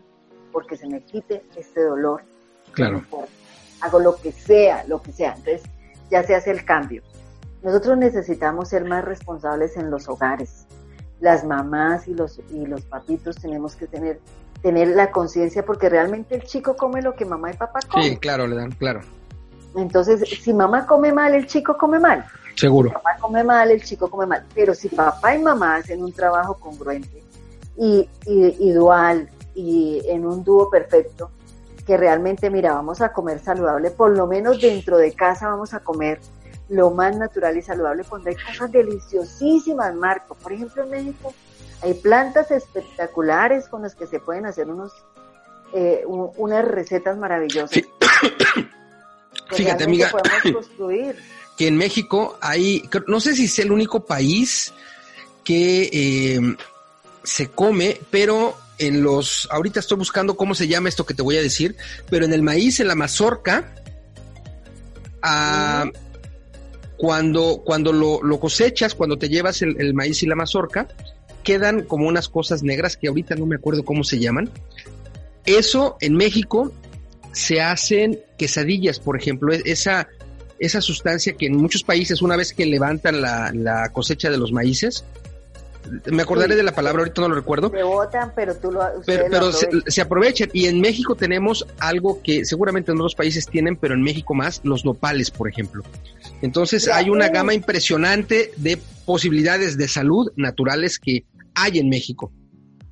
[0.51, 2.23] porque se me quite este dolor.
[2.71, 3.01] Claro.
[3.81, 5.33] hago lo que sea, lo que sea.
[5.37, 5.63] Entonces
[6.11, 7.01] ya se hace el cambio.
[7.63, 10.67] Nosotros necesitamos ser más responsables en los hogares.
[11.19, 14.19] Las mamás y los, y los papitos tenemos que tener,
[14.61, 18.09] tener la conciencia porque realmente el chico come lo que mamá y papá comen.
[18.09, 19.01] Sí, claro, le dan, claro.
[19.75, 22.25] Entonces, si mamá come mal, el chico come mal.
[22.55, 22.89] Seguro.
[22.89, 24.43] Si papá come mal, el chico come mal.
[24.53, 27.23] Pero si papá y mamá hacen un trabajo congruente
[27.77, 31.31] y, y, y dual y en un dúo perfecto,
[31.85, 35.81] que realmente, mira, vamos a comer saludable, por lo menos dentro de casa vamos a
[35.81, 36.19] comer
[36.69, 40.33] lo más natural y saludable cuando hay cosas deliciosísimas, Marco.
[40.35, 41.33] Por ejemplo, en México
[41.83, 44.91] hay plantas espectaculares con las que se pueden hacer unos
[45.73, 47.71] eh, un- unas recetas maravillosas.
[47.71, 47.85] Sí.
[49.51, 50.11] Fíjate, amiga.
[50.11, 51.15] Podemos construir.
[51.57, 54.73] que en México hay, no sé si es el único país
[55.43, 56.55] que eh,
[57.23, 61.37] se come, pero en los, ahorita estoy buscando cómo se llama esto que te voy
[61.37, 61.75] a decir,
[62.09, 63.73] pero en el maíz, en la mazorca,
[65.21, 65.85] ah,
[66.97, 70.87] cuando, cuando lo, lo cosechas, cuando te llevas el, el maíz y la mazorca,
[71.43, 74.49] quedan como unas cosas negras que ahorita no me acuerdo cómo se llaman.
[75.45, 76.73] Eso en México
[77.35, 80.07] se hacen quesadillas, por ejemplo, e- esa,
[80.57, 84.53] esa sustancia que en muchos países, una vez que levantan la, la cosecha de los
[84.53, 85.03] maíces,
[86.11, 86.57] me acordaré Sí.
[86.57, 89.51] de la palabra, ahorita no lo recuerdo, Se botan, pero tú lo pero, lo pero
[89.51, 89.91] se, aprovechan.
[89.91, 90.49] se aprovechan.
[90.53, 94.61] Y en México tenemos algo que seguramente en otros países tienen, pero en México más,
[94.63, 95.83] los nopales, por ejemplo.
[96.41, 102.31] Entonces hay una gama impresionante de posibilidades de salud naturales que hay en México.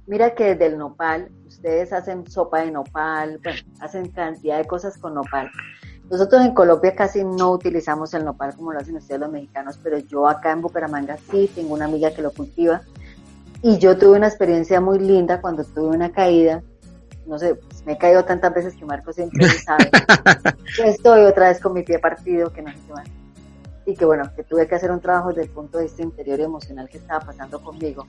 [0.06, 1.30] Mira que desde el nopal,
[1.64, 5.50] ustedes hacen sopa de nopal, bueno, hacen cantidad de cosas con nopal.
[6.12, 9.98] Nosotros en Colombia casi no utilizamos el nopal como lo hacen ustedes los mexicanos, pero
[9.98, 12.82] yo acá en Bucaramanga sí tengo una amiga que lo cultiva
[13.62, 16.62] y yo tuve una experiencia muy linda cuando tuve una caída.
[17.26, 19.90] No sé, pues, me he caído tantas veces que Marco siempre sabe.
[20.78, 23.08] Yo estoy otra vez con mi pie partido, que no sé qué más.
[23.86, 26.40] Y que bueno, que tuve que hacer un trabajo desde el punto de vista interior
[26.40, 28.08] y emocional que estaba pasando conmigo.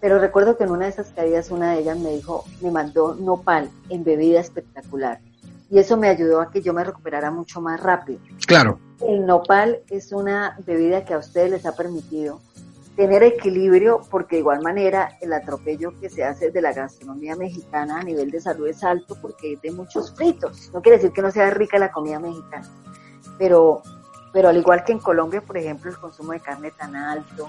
[0.00, 3.14] Pero recuerdo que en una de esas caídas, una de ellas me dijo, me mandó
[3.14, 5.20] nopal en bebida espectacular.
[5.68, 8.18] Y eso me ayudó a que yo me recuperara mucho más rápido.
[8.46, 12.40] Claro, El nopal es una bebida que a ustedes les ha permitido
[12.96, 18.00] tener equilibrio porque de igual manera el atropello que se hace de la gastronomía mexicana
[18.00, 20.70] a nivel de salud es alto porque es de muchos fritos.
[20.74, 22.68] No quiere decir que no sea rica la comida mexicana,
[23.38, 23.82] pero,
[24.32, 27.48] pero al igual que en Colombia, por ejemplo, el consumo de carne tan alto,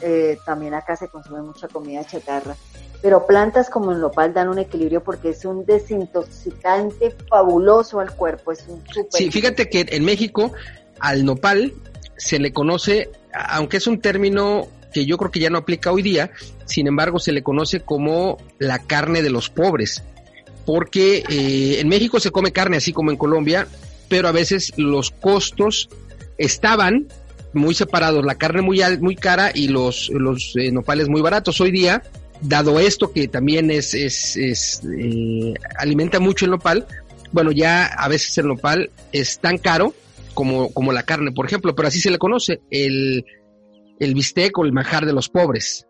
[0.00, 2.56] eh, también acá se consume mucha comida chatarra.
[3.00, 8.50] Pero plantas como el nopal dan un equilibrio porque es un desintoxicante fabuloso al cuerpo.
[8.52, 10.52] Es un super Sí, fíjate que en México
[10.98, 11.74] al nopal
[12.16, 16.02] se le conoce, aunque es un término que yo creo que ya no aplica hoy
[16.02, 16.30] día,
[16.64, 20.02] sin embargo se le conoce como la carne de los pobres,
[20.66, 23.68] porque eh, en México se come carne así como en Colombia,
[24.08, 25.88] pero a veces los costos
[26.38, 27.08] estaban
[27.52, 31.60] muy separados, la carne muy, muy cara y los, los eh, nopales muy baratos.
[31.60, 32.02] Hoy día,
[32.40, 36.86] dado esto que también es, es, es, eh, alimenta mucho el nopal,
[37.32, 39.94] bueno, ya a veces el nopal es tan caro
[40.34, 43.24] como, como la carne, por ejemplo, pero así se le conoce, el,
[43.98, 45.86] el bistec o el manjar de los pobres.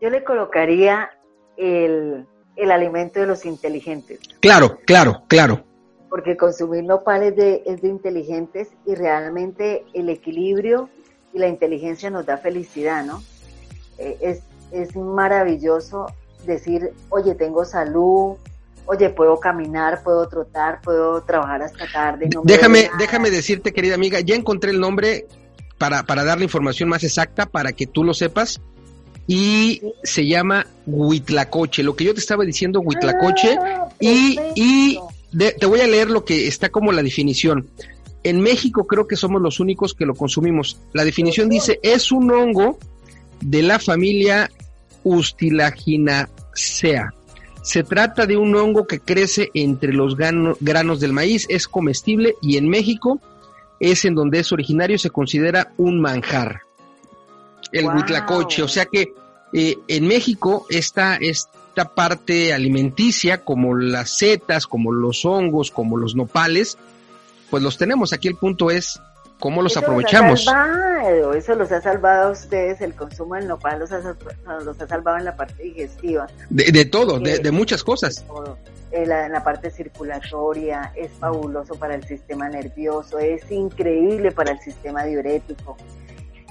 [0.00, 1.10] Yo le colocaría
[1.56, 5.64] el, el alimento de los inteligentes, Claro, claro, claro.
[6.12, 10.90] Porque consumir nopal es de, es de inteligentes y realmente el equilibrio
[11.32, 13.22] y la inteligencia nos da felicidad, ¿no?
[13.96, 16.08] Eh, es, es maravilloso
[16.44, 18.36] decir, oye, tengo salud,
[18.84, 22.28] oye, puedo caminar, puedo trotar, puedo trabajar hasta tarde.
[22.28, 25.26] No me déjame, déjame decirte, querida amiga, ya encontré el nombre
[25.78, 28.60] para, para dar la información más exacta, para que tú lo sepas.
[29.26, 29.94] Y Sí.
[30.02, 33.56] se llama Huitlacoche, lo que yo te estaba diciendo, Huitlacoche.
[33.58, 35.00] Ah, y, y.
[35.32, 37.68] de- te voy a leer lo que está como la definición.
[38.24, 40.78] En México creo que somos los únicos que lo consumimos.
[40.92, 42.78] La definición dice, es un hongo
[43.40, 44.50] de la familia
[45.04, 47.08] Ustilaginaceae.
[47.62, 52.56] Se trata de un hongo que crece entre los granos del maíz, es comestible y
[52.56, 53.20] en México
[53.78, 56.60] es en donde es originario, se considera un manjar.
[57.72, 57.96] El Wow.
[57.96, 59.12] huitlacoche, o sea que
[59.54, 61.16] eh, en México esta,
[61.72, 66.76] esta parte alimenticia, como las setas, como los hongos, como los nopales,
[67.50, 68.12] pues los tenemos.
[68.12, 69.00] Aquí el punto es
[69.40, 70.44] cómo los Eso aprovechamos.
[70.44, 74.02] Los ha salvado, eso los ha salvado a ustedes, el consumo del nopal los ha,
[74.62, 76.26] los ha salvado en la parte digestiva.
[76.50, 78.22] De, de todo, de, de muchas cosas.
[78.26, 78.58] todo.
[78.90, 84.52] En la, en la parte circulatoria, es fabuloso para el sistema nervioso, es increíble para
[84.52, 85.78] el sistema diurético.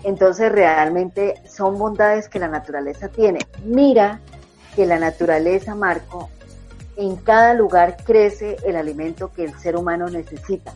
[0.04, 3.38] Entonces realmente son bondades que la naturaleza tiene.
[3.64, 4.20] Mira
[4.76, 6.30] que la naturaleza, Marco,
[6.96, 10.74] en cada lugar crece el alimento que el ser humano necesita.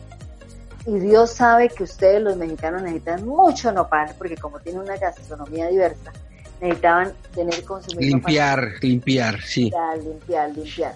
[0.86, 5.66] y Dios sabe que ustedes los mexicanos necesitan mucho nopal, porque como tiene una gastronomía
[5.66, 6.12] diversa,
[6.60, 9.62] necesitaban tener consumido limpiar, limpiar, sí.
[9.64, 10.94] Limpiar, limpiar, limpiar.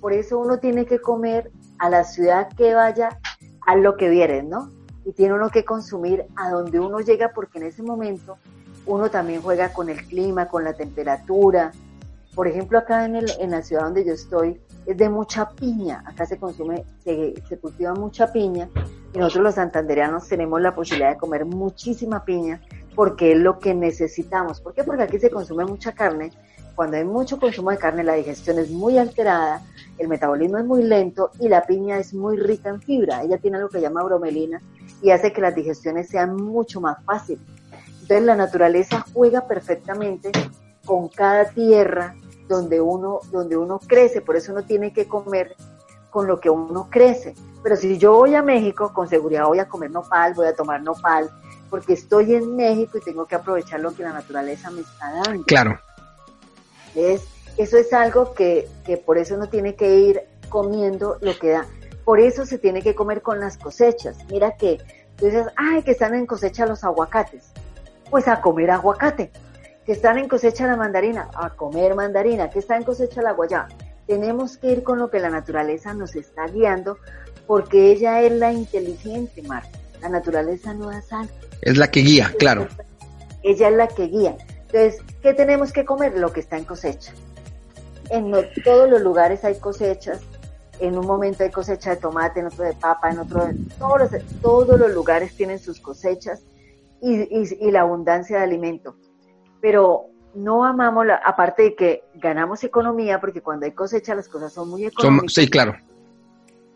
[0.00, 3.18] Por eso uno tiene que comer a la ciudad que vaya,
[3.66, 4.70] a lo que viere, ¿no?
[5.04, 8.38] Y tiene uno que consumir a donde uno llega, porque en ese momento
[8.86, 11.72] uno también juega con el clima, con la temperatura.
[12.36, 16.04] Por ejemplo, acá en, el, en la ciudad donde yo estoy, es de mucha piña.
[16.06, 18.68] Acá se consume, se, se cultiva mucha piña
[19.14, 22.60] y nosotros los santandereanos tenemos la posibilidad de comer muchísima piña
[22.94, 24.60] porque es lo que necesitamos.
[24.60, 24.84] ¿Por qué?
[24.84, 26.30] Porque aquí se consume mucha carne.
[26.74, 29.62] Cuando hay mucho consumo de carne, la digestión es muy alterada,
[29.96, 33.22] el metabolismo es muy lento y la piña es muy rica en fibra.
[33.22, 34.60] Ella tiene algo que llama bromelina
[35.00, 37.42] y hace que las digestiones sean mucho más fáciles.
[38.02, 40.30] Entonces la naturaleza juega perfectamente
[40.84, 42.14] con cada tierra
[42.48, 45.56] donde uno, donde uno crece, por eso uno tiene que comer
[46.10, 47.34] con lo que uno crece.
[47.62, 50.82] Pero si yo voy a México, con seguridad voy a comer nopal, voy a tomar
[50.82, 51.30] nopal,
[51.68, 55.44] porque estoy en México y tengo que aprovechar lo que la naturaleza me está dando.
[55.44, 55.78] Claro.
[56.94, 57.22] Es,
[57.56, 61.66] eso es algo que, que por eso uno tiene que ir comiendo lo que da.
[62.04, 64.16] Por eso se tiene que comer con las cosechas.
[64.30, 64.78] Mira que
[65.16, 67.50] tú dices, ay, que están en cosecha los aguacates.
[68.10, 69.32] Pues a comer aguacate.
[69.86, 72.50] Que están en cosecha la mandarina, a comer mandarina.
[72.50, 73.68] Que está en cosecha la guayaba.
[74.06, 76.98] Tenemos que ir con lo que la naturaleza nos está guiando
[77.46, 79.78] porque ella es la inteligente, Marta.
[80.00, 81.28] La naturaleza no da sal.
[81.62, 82.68] Es la que guía, claro.
[83.42, 84.36] Ella es la que guía.
[84.66, 86.18] Entonces, ¿qué tenemos que comer?
[86.18, 87.12] Lo que está en cosecha.
[88.10, 90.20] En no, todos los lugares hay cosechas.
[90.80, 93.54] En un momento hay cosecha de tomate, en otro de papa, en otro de...
[93.78, 96.42] Todos los, todos los lugares tienen sus cosechas
[97.00, 98.96] y, y, y la abundancia de alimento.
[99.60, 104.52] Pero no amamos, la, aparte de que ganamos economía, porque cuando hay cosecha las cosas
[104.52, 105.32] son muy económicas.
[105.32, 105.76] sí, claro.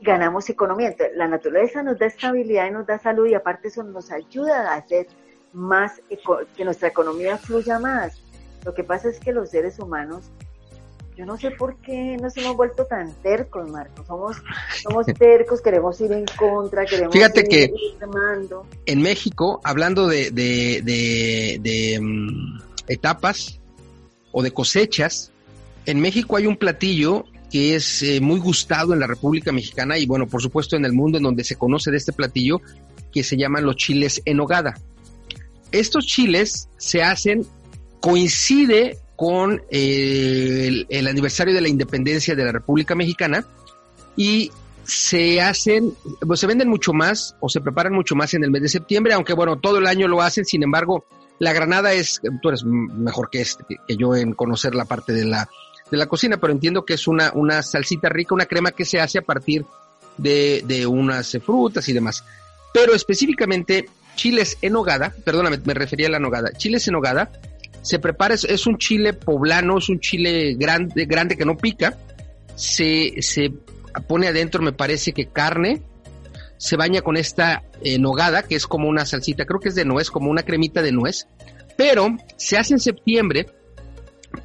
[0.01, 0.89] Ganamos economía.
[0.89, 4.73] Entonces, la naturaleza nos da estabilidad y nos da salud y aparte eso nos ayuda
[4.73, 5.07] a hacer
[5.53, 6.01] más,
[6.57, 8.23] que nuestra economía fluya más.
[8.65, 10.31] Lo que pasa es que los seres humanos,
[11.17, 14.05] yo no sé por qué nos hemos vuelto tan tercos, Marco.
[14.07, 14.39] Somos,
[14.83, 17.99] somos tercos, queremos ir en contra, queremos Fíjate ir, que ir
[18.87, 22.59] en México, hablando de, de, de, de um,
[22.91, 23.61] etapas
[24.33, 25.33] o de cosechas,
[25.87, 30.07] en México hay un platillo que es eh, muy gustado en la República Mexicana y
[30.07, 32.61] bueno, por supuesto en el mundo en donde se conoce de este platillo
[33.13, 34.75] que se llaman los chiles en hogada.
[35.73, 37.45] Estos chiles se hacen,
[38.01, 43.45] coincide con eh, el, el, aniversario de la independencia de la República Mexicana
[44.17, 44.51] y
[44.85, 45.95] se hacen,
[46.27, 49.13] pues se venden mucho más o se preparan mucho más en el mes de septiembre,
[49.13, 51.05] aunque bueno, todo el año lo hacen, sin embargo,
[51.41, 55.25] la granada es, tú eres mejor que, este, que yo en conocer la parte de
[55.25, 55.49] la,
[55.91, 59.01] de la cocina, pero entiendo que es una, una salsita rica, una crema que se
[59.01, 59.65] hace a partir
[60.19, 62.23] de, de unas frutas y demás.
[62.75, 67.33] Pero específicamente chiles en hogada, perdóname, me refería a la nogada, chiles en hogada,
[67.81, 71.97] se prepara, es, es, un chile poblano, es un chile grande, grande que no pica,
[72.55, 73.51] se, se
[74.07, 75.81] pone adentro, me parece que carne,
[76.61, 79.87] se baña con esta eh, nogada, que es como una salsita, creo que es de
[79.87, 81.27] nuez, como una cremita de nuez,
[81.79, 83.47] pero se hace en septiembre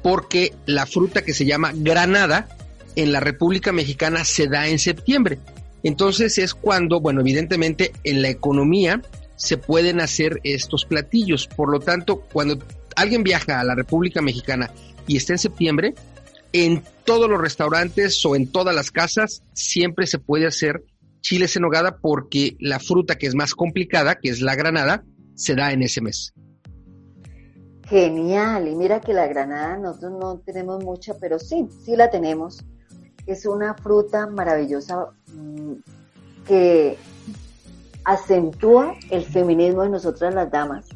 [0.02, 2.48] porque la fruta que se llama granada
[2.96, 5.38] en la República Mexicana se da en septiembre.
[5.82, 9.02] Entonces es cuando, bueno, evidentemente en la economía
[9.36, 11.46] se pueden hacer estos platillos.
[11.46, 12.58] Por lo tanto, cuando
[12.96, 14.70] alguien viaja a la República Mexicana
[15.06, 15.94] y está en septiembre,
[16.54, 20.82] en todos los restaurantes o en todas las casas siempre se puede hacer
[21.20, 25.04] chiles en hogada porque la fruta que es más complicada, que es la granada,
[25.34, 26.32] se da en ese mes.
[27.88, 32.64] Genial, y mira que la granada nosotros no tenemos mucha, pero sí, sí la tenemos.
[33.26, 35.74] Es una fruta maravillosa mmm,
[36.46, 36.96] que
[38.04, 40.86] acentúa el feminismo de nosotras las damas,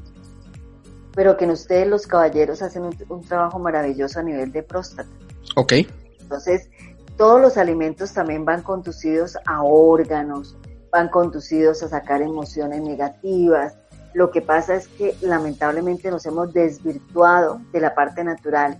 [1.14, 5.08] pero que en ustedes los caballeros hacen un, un trabajo maravilloso a nivel de próstata.
[5.56, 5.74] Ok.
[6.20, 6.68] Entonces,
[7.20, 10.56] todos los alimentos también van conducidos a órganos,
[10.90, 13.76] van conducidos a sacar emociones negativas.
[14.14, 18.78] Lo que pasa es que lamentablemente nos hemos desvirtuado de la parte natural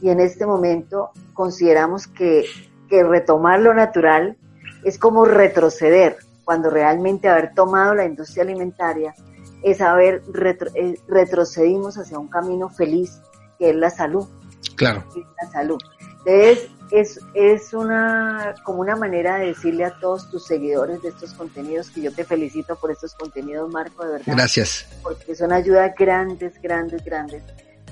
[0.00, 2.44] y en este momento consideramos que,
[2.88, 4.36] que retomar lo natural
[4.84, 9.16] es como retroceder, cuando realmente haber tomado la industria alimentaria
[9.64, 13.20] es haber retro, eh, retrocedimos hacia un camino feliz
[13.58, 14.28] que es la salud.
[14.76, 15.02] Claro.
[15.08, 15.78] Es la salud.
[16.24, 21.32] Entonces, es, es una, como una manera de decirle a todos tus seguidores de estos
[21.34, 24.34] contenidos que yo te felicito por estos contenidos, Marco, de verdad.
[24.34, 24.86] Gracias.
[25.02, 27.42] Porque son ayudas grandes, grandes, grandes.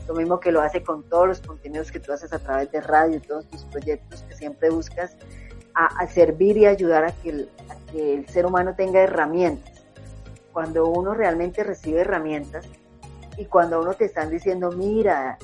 [0.07, 2.81] Lo mismo que lo hace con todos los contenidos que tú haces a través de
[2.81, 5.17] radio, todos tus proyectos que siempre buscas
[5.75, 9.73] a, a servir y ayudar a que, el, a que el ser humano tenga herramientas.
[10.53, 12.67] cuando uno realmente recibe herramientas
[13.37, 15.39] y cuando uno te están diciendo, mira,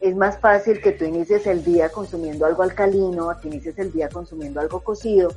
[0.00, 4.08] es más fácil que tú inicies el día consumiendo algo alcalino, que inicies el día
[4.08, 5.32] consumiendo algo cocido,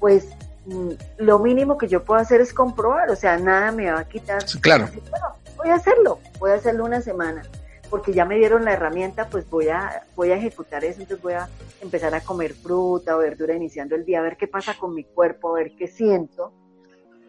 [0.00, 0.28] pues
[0.66, 4.08] mm, lo mínimo que yo puedo hacer es comprobar, o sea, nada me va a
[4.08, 4.44] quitar.
[4.60, 4.88] Claro.
[5.10, 5.26] Bueno,
[5.56, 7.42] voy a hacerlo, voy a hacerlo una semana,
[7.90, 11.34] porque ya me dieron la herramienta, pues voy a, voy a ejecutar eso, entonces voy
[11.34, 11.48] a
[11.80, 15.04] empezar a comer fruta o verdura iniciando el día, a ver qué pasa con mi
[15.04, 16.52] cuerpo, a ver qué siento.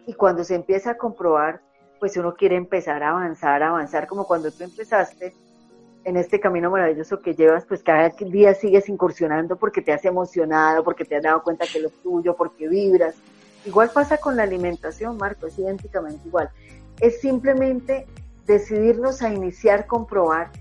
[0.05, 1.61] Y cuando se empieza a comprobar,
[1.99, 5.33] pues uno quiere empezar a avanzar, a avanzar, como cuando tú empezaste
[6.03, 10.83] en este camino maravilloso que llevas, pues cada día sigues incursionando porque te has emocionado,
[10.83, 13.15] porque te has dado cuenta que lo tuyo, porque vibras.
[13.65, 16.49] Igual pasa con la alimentación, Marco, es idénticamente igual.
[17.01, 18.07] Es simplemente
[18.45, 20.51] decidirnos a iniciar, comprobar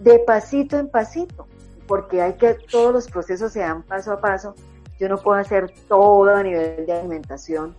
[0.00, 1.46] de pasito en pasito,
[1.86, 4.54] porque hay que, todos los procesos se dan paso a paso.
[4.98, 7.76] Yo no puedo hacer todo a nivel de alimentación.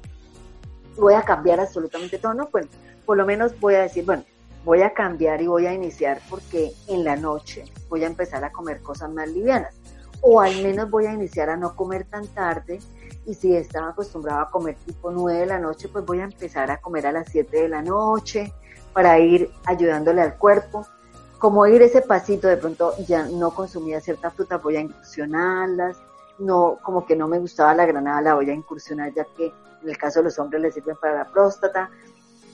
[0.97, 2.67] Voy a cambiar absolutamente todo, no, pues
[3.05, 4.23] por lo menos voy a decir, bueno,
[4.65, 8.51] voy a cambiar y voy a iniciar porque en la noche voy a empezar a
[8.51, 9.75] comer cosas más livianas.
[10.21, 12.79] O al menos voy a iniciar a no comer tan tarde
[13.27, 16.71] y si estaba acostumbrado a comer tipo 9 de la noche, pues voy a empezar
[16.71, 18.51] a comer a las 7 de la noche
[18.91, 20.87] para ir ayudándole al cuerpo.
[21.37, 25.97] Como ir ese pasito, de pronto ya no consumía cierta fruta, voy a incursionarlas.
[26.39, 29.53] No, como que no me gustaba la granada, la voy a incursionar ya que
[29.83, 31.91] en el caso de los hombres les sirven para la próstata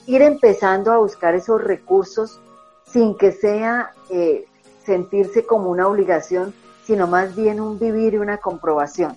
[0.06, 2.40] ir empezando a buscar esos recursos
[2.84, 4.44] sin que sea eh,
[4.84, 6.52] sentirse como una obligación,
[6.84, 9.16] sino más bien un vivir y una comprobación.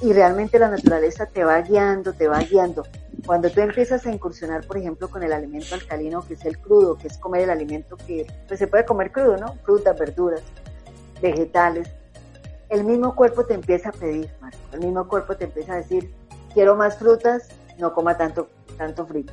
[0.00, 2.84] Y realmente la naturaleza te va guiando, te va guiando.
[3.26, 6.96] Cuando tú empiezas a incursionar, por ejemplo, con el alimento alcalino, que es el crudo,
[6.96, 9.56] que es comer el alimento que pues, se puede comer crudo, ¿no?
[9.64, 10.42] Frutas, verduras,
[11.20, 11.90] vegetales.
[12.70, 14.58] El mismo cuerpo te empieza a pedir, Marco.
[14.72, 16.14] El mismo cuerpo te empieza a decir,
[16.54, 19.32] quiero más frutas, no coma tanto, tanto frito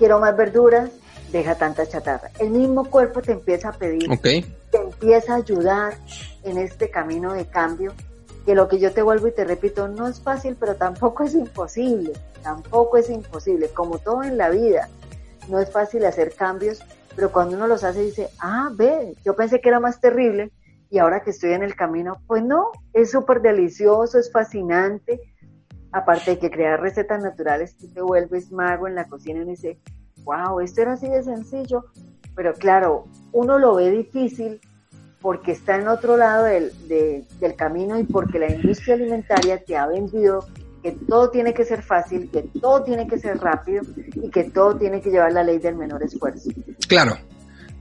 [0.00, 0.90] quiero más verduras,
[1.30, 2.30] deja tanta chatarra.
[2.38, 5.98] El mismo cuerpo te empieza a pedir, te empieza a ayudar
[6.42, 7.92] en este camino de cambio,
[8.46, 11.34] que lo que yo te vuelvo y te repito, no es fácil, pero tampoco es
[11.34, 14.88] imposible, tampoco es imposible, como todo en la vida,
[15.50, 16.80] no es fácil hacer cambios,
[17.14, 20.50] pero cuando uno los hace dice, ah, ve, yo pensé que era más terrible
[20.88, 25.20] y ahora que estoy en el camino, pues no, es súper delicioso, es fascinante,
[25.92, 29.78] aparte de que crear recetas naturales, tú te vuelves mago en la cocina y dice,
[30.24, 31.86] wow, esto era así de sencillo,
[32.34, 34.60] pero claro, uno lo ve difícil
[35.20, 39.86] porque está en otro lado del, del camino y porque la industria alimentaria te ha
[39.86, 40.46] vendido
[40.82, 43.82] que todo tiene que ser fácil, que todo tiene que ser rápido
[44.14, 46.50] y que todo tiene que llevar la ley del menor esfuerzo.
[46.88, 47.18] Claro,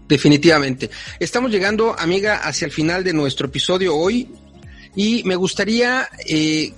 [0.07, 0.89] definitivamente.
[1.17, 4.29] Estamos llegando, amiga, hacia el final de nuestro episodio hoy
[4.95, 6.73] y me gustaría eh,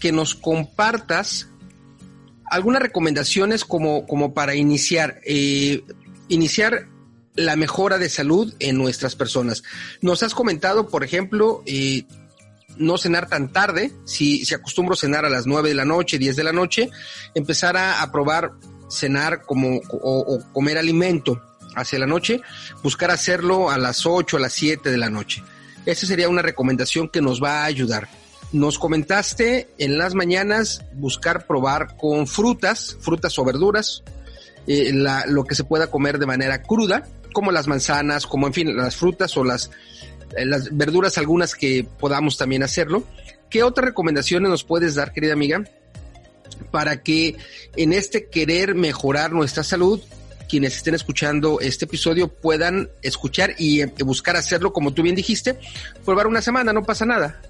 [0.00, 1.48] que nos compartas
[2.46, 5.84] algunas recomendaciones como, como para iniciar, eh,
[6.28, 6.88] iniciar
[7.36, 9.62] la mejora de salud en nuestras personas.
[10.00, 12.04] Nos has comentado, por ejemplo, eh,
[12.76, 16.36] no cenar tan tarde, si, si acostumbro cenar a las 9 de la noche, 10
[16.36, 16.90] de la noche,
[17.34, 18.52] empezar a, probar
[18.88, 21.40] cenar como o, comer alimento
[21.76, 22.40] hacia la noche,
[22.82, 25.42] buscar hacerlo a las 8, a las 7 de la noche.
[25.86, 28.08] Esa sería una recomendación que nos va a ayudar.
[28.52, 34.02] Nos comentaste en las mañanas buscar probar con frutas, frutas o verduras,
[34.66, 34.92] eh,
[35.26, 38.96] lo que se pueda comer de manera cruda, como las manzanas, como en fin, las
[38.96, 39.70] frutas o las,
[40.36, 43.04] eh, las verduras, algunas que podamos también hacerlo.
[43.48, 45.64] ¿Qué otras recomendaciones nos puedes dar, querida amiga,
[46.70, 47.36] para que
[47.76, 50.00] en este querer mejorar nuestra salud,
[50.48, 55.56] quienes estén escuchando este episodio puedan escuchar y eh, buscar hacerlo como tú bien dijiste,
[56.04, 57.40] probar una semana, no pasa nada.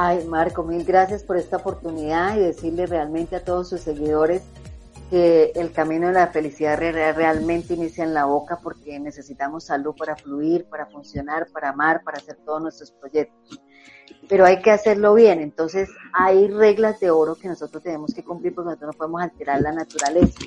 [0.00, 4.44] Ay, Marco, mil gracias por esta oportunidad y decirle realmente a todos sus seguidores
[5.10, 10.14] que el camino de la felicidad realmente inicia en la boca porque necesitamos salud para
[10.14, 13.60] fluir, para funcionar, para amar, para hacer todos nuestros proyectos.
[14.28, 18.54] Pero hay que hacerlo bien, entonces hay reglas de oro que nosotros tenemos que cumplir
[18.54, 20.38] porque nosotros no podemos alterar la naturaleza.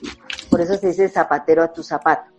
[0.49, 2.31] Por eso se dice zapatero a tu zapato.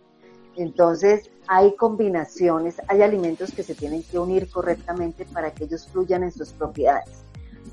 [0.55, 6.23] Entonces, hay combinaciones, hay alimentos que se tienen que unir correctamente para que ellos fluyan
[6.23, 7.23] en sus propiedades.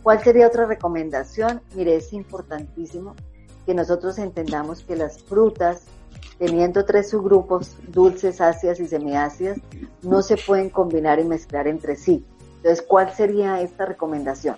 [0.02, 1.60] ¿Cuál sería otra recomendación?
[1.74, 3.14] Mire, es importantísimo
[3.66, 5.82] que nosotros entendamos que las frutas,
[6.38, 9.58] teniendo tres subgrupos, dulces, ácidas y semiácidas,
[10.02, 12.24] no se pueden combinar y mezclar entre sí.
[12.56, 14.56] Entonces, ¿cuál sería esta recomendación?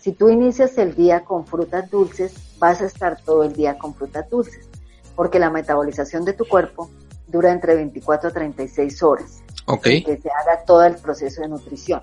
[0.00, 3.94] Si tú inicias el día con frutas dulces, vas a estar todo el día con
[3.94, 4.68] frutas dulces,
[5.14, 6.90] porque la metabolización de tu cuerpo
[7.32, 9.42] dura entre 24 a 36 horas.
[9.66, 9.82] Ok.
[9.82, 12.02] Que se haga todo el proceso de nutrición.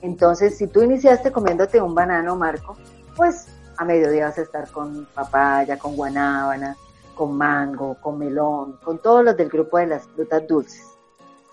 [0.00, 2.76] Entonces, si tú iniciaste comiéndote un banano, Marco,
[3.16, 6.76] pues a mediodía vas a estar con papaya, con guanábana,
[7.14, 10.86] con mango, con melón, con todos los del grupo de las frutas dulces.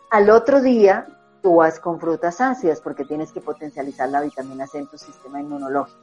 [0.09, 1.07] Al otro día
[1.41, 5.41] tú vas con frutas ácidas porque tienes que potencializar la vitamina C en tu sistema
[5.41, 5.99] inmunológico.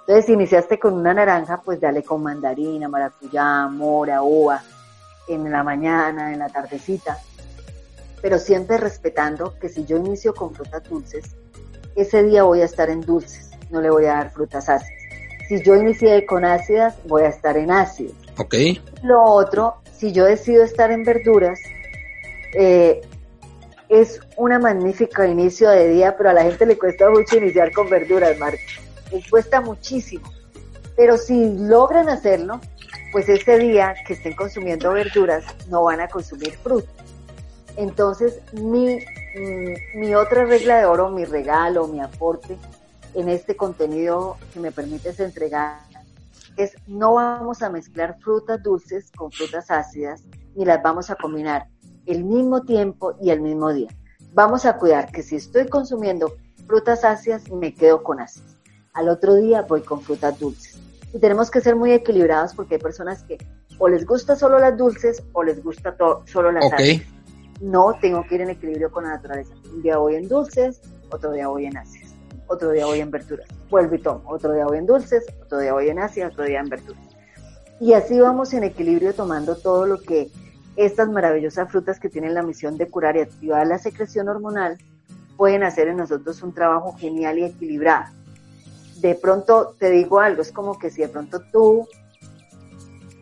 [0.00, 4.62] Entonces, si iniciaste con una naranja, pues dale con mandarina, maracuyá, mora, uva,
[5.32, 7.18] en la mañana, en la tardecita.
[8.22, 11.36] Pero siempre respetando que si yo inicio con frutas dulces,
[11.96, 15.00] ese día voy a estar en dulces, no le voy a dar frutas ácidas.
[15.48, 18.14] Si yo inicié con ácidas, voy a estar en ácidos.
[18.38, 18.54] Ok.
[19.02, 21.58] Lo otro, si yo decido estar en verduras,
[22.54, 23.00] eh,
[23.88, 27.90] es una magnífica inicio de día, pero a la gente le cuesta mucho iniciar con
[27.90, 28.58] verduras, Marco.
[29.10, 30.30] Les cuesta muchísimo.
[30.96, 32.60] Pero si logran hacerlo,
[33.12, 36.90] pues ese día que estén consumiendo verduras, no van a consumir fruta.
[37.76, 42.58] Entonces, mi, mm, mi otra regla de oro, mi regalo, mi aporte
[43.14, 45.80] en este contenido que me permites entregar
[46.56, 50.22] es no vamos a mezclar frutas dulces con frutas ácidas,
[50.54, 51.68] ni las vamos a combinar
[52.06, 53.88] el mismo tiempo y el mismo día.
[54.32, 56.36] Vamos a cuidar que si estoy consumiendo
[56.66, 58.56] frutas ácidas, me quedo con ácidas.
[58.92, 60.78] Al otro día voy con frutas dulces.
[61.12, 63.38] Y tenemos que ser muy equilibrados porque hay personas que
[63.78, 65.96] o les gusta solo las dulces o les gusta
[66.26, 67.06] solo las ácidas.
[67.60, 69.54] No, tengo que ir en equilibrio con la naturaleza.
[69.72, 70.80] Un día voy en dulces,
[71.10, 72.14] otro día voy en ácidas,
[72.46, 73.48] otro día voy en verduras.
[73.68, 74.22] Vuelvo y tomo.
[74.26, 77.02] Otro día voy en dulces, otro día voy en ácidas, otro día en verduras.
[77.80, 80.30] Y así vamos en equilibrio tomando todo lo que
[80.76, 84.78] estas maravillosas frutas que tienen la misión de curar y activar la secreción hormonal
[85.36, 88.12] pueden hacer en nosotros un trabajo genial y equilibrado.
[89.00, 91.88] De pronto te digo algo, es como que si de pronto tú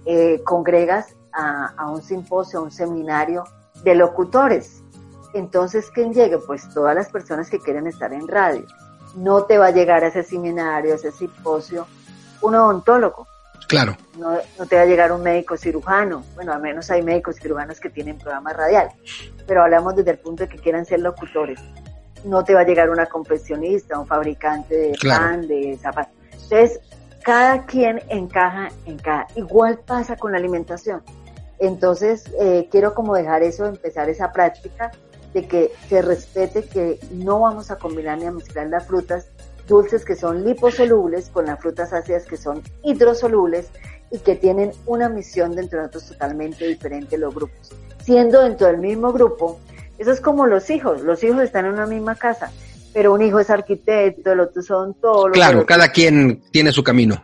[0.05, 3.45] eh, congregas a, un simposio, a un seminario
[3.85, 4.83] de locutores,
[5.35, 6.39] entonces ¿quién llegue?
[6.39, 8.67] Pues todas las personas que quieren estar en radio.
[9.15, 11.87] No te va a llegar a ese seminario, a ese simposio,
[12.43, 13.29] un odontólogo,
[13.69, 13.99] Claro.
[14.17, 16.25] No, te va a llegar un médico cirujano.
[16.35, 18.89] Bueno, al menos hay médicos cirujanos que tienen programa radial.
[19.47, 21.61] Pero hablamos desde el punto de que quieran ser locutores.
[22.25, 26.13] No te va a llegar una confeccionista, un fabricante de pan, de zapatos.
[26.33, 26.81] Entonces,
[27.23, 29.27] cada quien encaja en cada.
[29.35, 31.03] Igual pasa con la alimentación.
[31.59, 34.93] Entonces, eh, quiero como dejar eso, empezar esa práctica
[35.35, 39.29] de que se respete que no vamos a combinar ni a mezclar las frutas
[39.67, 43.69] dulces que son liposolubles con las frutas ácidas que son hidrosolubles
[44.11, 47.71] y que tienen una misión dentro de nosotros totalmente diferente los grupos.
[48.03, 49.61] Siendo dentro del mismo grupo,
[49.99, 52.53] eso es como los hijos, los hijos están en una misma casa,
[52.95, 55.33] pero un hijo es arquitecto, el otro son todos.
[55.33, 57.23] Claro, cada quien tiene su camino.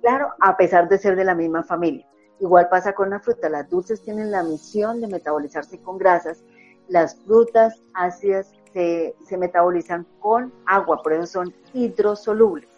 [0.00, 2.06] Claro, a pesar de ser de la misma familia.
[2.40, 6.42] Igual pasa con la fruta, las dulces tienen la misión de metabolizarse con grasas,
[6.88, 12.68] las frutas ácidas se, metabolizan con agua, por eso son hidrosolubles.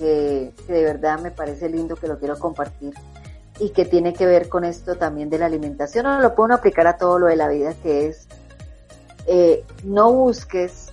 [0.00, 2.94] que, de verdad me parece lindo que lo quiero compartir
[3.58, 6.06] y que tiene que ver con esto también de la alimentación.
[6.06, 8.26] Ahora lo puedo aplicar a todo lo de la vida, que es
[9.26, 10.90] eh, no busques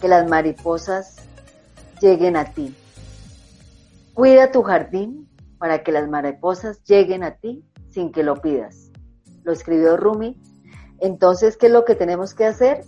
[0.00, 1.16] que las mariposas
[2.00, 2.76] lleguen a ti.
[4.12, 8.90] Cuida tu jardín para que las mariposas lleguen a ti sin que lo pidas.
[9.42, 10.38] Lo escribió Rumi.
[11.00, 12.84] Entonces, ¿qué es lo que tenemos que hacer?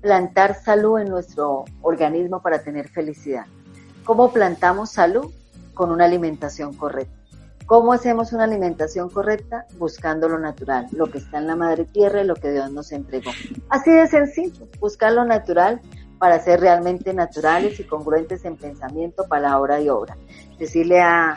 [0.00, 3.46] Plantar salud en nuestro organismo para tener felicidad.
[4.04, 5.32] ¿Cómo plantamos salud?
[5.74, 7.20] Con una alimentación correcta.
[7.70, 9.66] ¿Cómo hacemos una alimentación correcta?
[9.78, 12.90] Buscando lo natural, lo que está en la madre tierra y lo que Dios nos
[12.90, 13.30] entregó.
[13.68, 15.80] Así de sencillo, buscar lo natural
[16.18, 20.16] para ser realmente naturales y congruentes en pensamiento, palabra y obra.
[20.58, 21.36] Decirle a,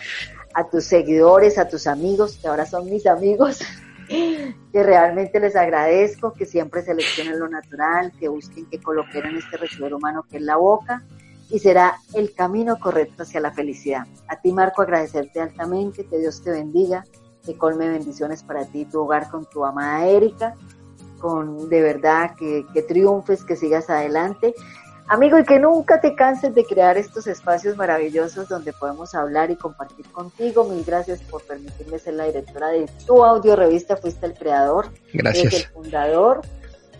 [0.56, 3.60] a tus seguidores, a tus amigos, que ahora son mis amigos,
[4.08, 9.58] que realmente les agradezco, que siempre seleccionen lo natural, que busquen que coloquen en este
[9.58, 11.04] recibidor humano que es la boca
[11.50, 14.06] y será el camino correcto hacia la felicidad.
[14.28, 17.06] A ti, Marco, agradecerte altamente, que Dios te bendiga,
[17.46, 20.56] que colme bendiciones para ti tu hogar con tu amada Erika,
[21.20, 24.54] con de verdad que, que triunfes, que sigas adelante.
[25.08, 29.58] Amigo, y que nunca te canses de crear estos espacios maravillosos donde podemos hablar y
[29.58, 30.64] compartir contigo.
[30.64, 33.98] Mil gracias por permitirme ser la directora de tu audio revista.
[33.98, 35.54] Fuiste el creador, Gracias.
[35.54, 36.42] el fundador.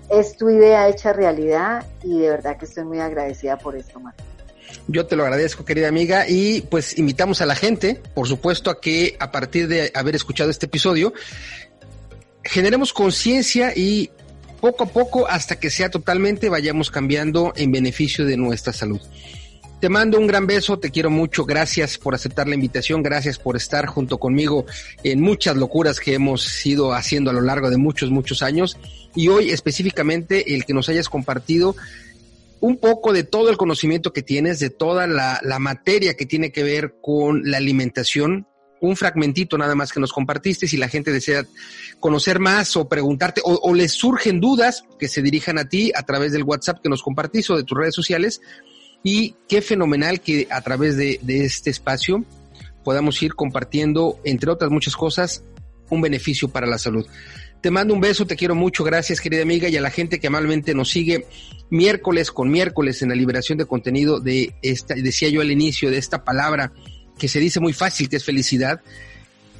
[0.10, 4.22] Es tu idea hecha realidad y de verdad que estoy muy agradecida por esto, Marco.
[4.88, 8.82] Yo te lo agradezco, querida amiga, y pues invitamos a la gente, por supuesto, a
[8.82, 11.14] que a partir de haber escuchado este episodio,
[12.44, 14.12] generemos conciencia y
[14.60, 19.02] poco a poco, hasta que sea totalmente, vayamos cambiando en beneficio de nuestra salud.
[19.84, 23.58] Te mando un gran beso, te quiero mucho, gracias por aceptar la invitación, gracias por
[23.58, 24.66] estar junto conmigo
[25.04, 28.78] en muchas locuras que hemos ido haciendo a lo largo de muchos, muchos años
[29.14, 31.76] y hoy específicamente el que nos hayas compartido
[32.64, 36.64] un poco de todo el conocimiento que tienes, de toda la, materia que tiene que
[36.64, 38.48] ver con la alimentación,
[38.80, 41.46] un fragmentito nada más que nos compartiste, si la gente desea
[42.00, 46.32] conocer más o preguntarte o, les surgen dudas que se dirijan a ti a través
[46.32, 48.40] del WhatsApp que nos compartís o de tus redes sociales.
[49.04, 52.24] Y qué fenomenal que a través de este espacio
[52.86, 55.44] podamos ir compartiendo, entre otras muchas cosas,
[55.90, 57.06] un beneficio para la salud.
[57.64, 60.28] Te mando un beso, te quiero mucho, gracias querida amiga y a la gente que
[60.28, 61.28] amablemente nos sigue
[61.70, 65.98] miércoles con miércoles en la liberación de contenido de esta, decía yo al inicio, de
[65.98, 66.74] esta palabra
[67.18, 68.82] que se dice muy fácil que es felicidad,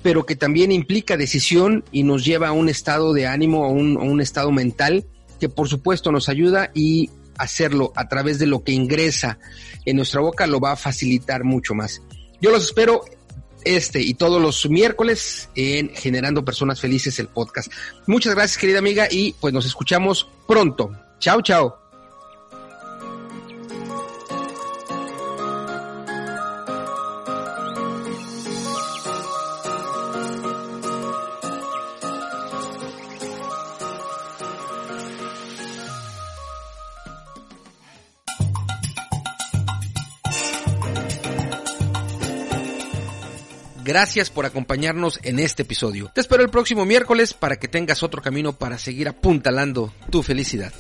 [0.02, 3.96] pero que también implica decisión y nos lleva a un estado de ánimo, a un,
[3.96, 5.06] a un estado mental
[5.40, 9.40] que por supuesto nos ayuda y hacerlo a través de lo que ingresa
[9.86, 12.02] en nuestra boca lo va a facilitar mucho más.
[12.42, 13.06] Yo los espero
[13.66, 17.72] este y todos los miércoles en Generando Personas Felices el podcast.
[18.08, 20.92] Muchas gracias querida amiga y pues nos escuchamos pronto.
[21.20, 21.83] Chao, chao.
[43.94, 46.10] Gracias por acompañarnos en este episodio.
[46.16, 50.74] Te espero el próximo miércoles para que tengas otro camino para seguir apuntalando tu felicidad.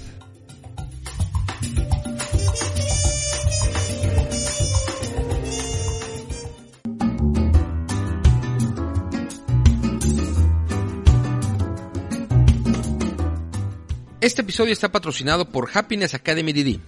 [14.22, 16.80] Este episodio está patrocinado por Happiness Academy DD.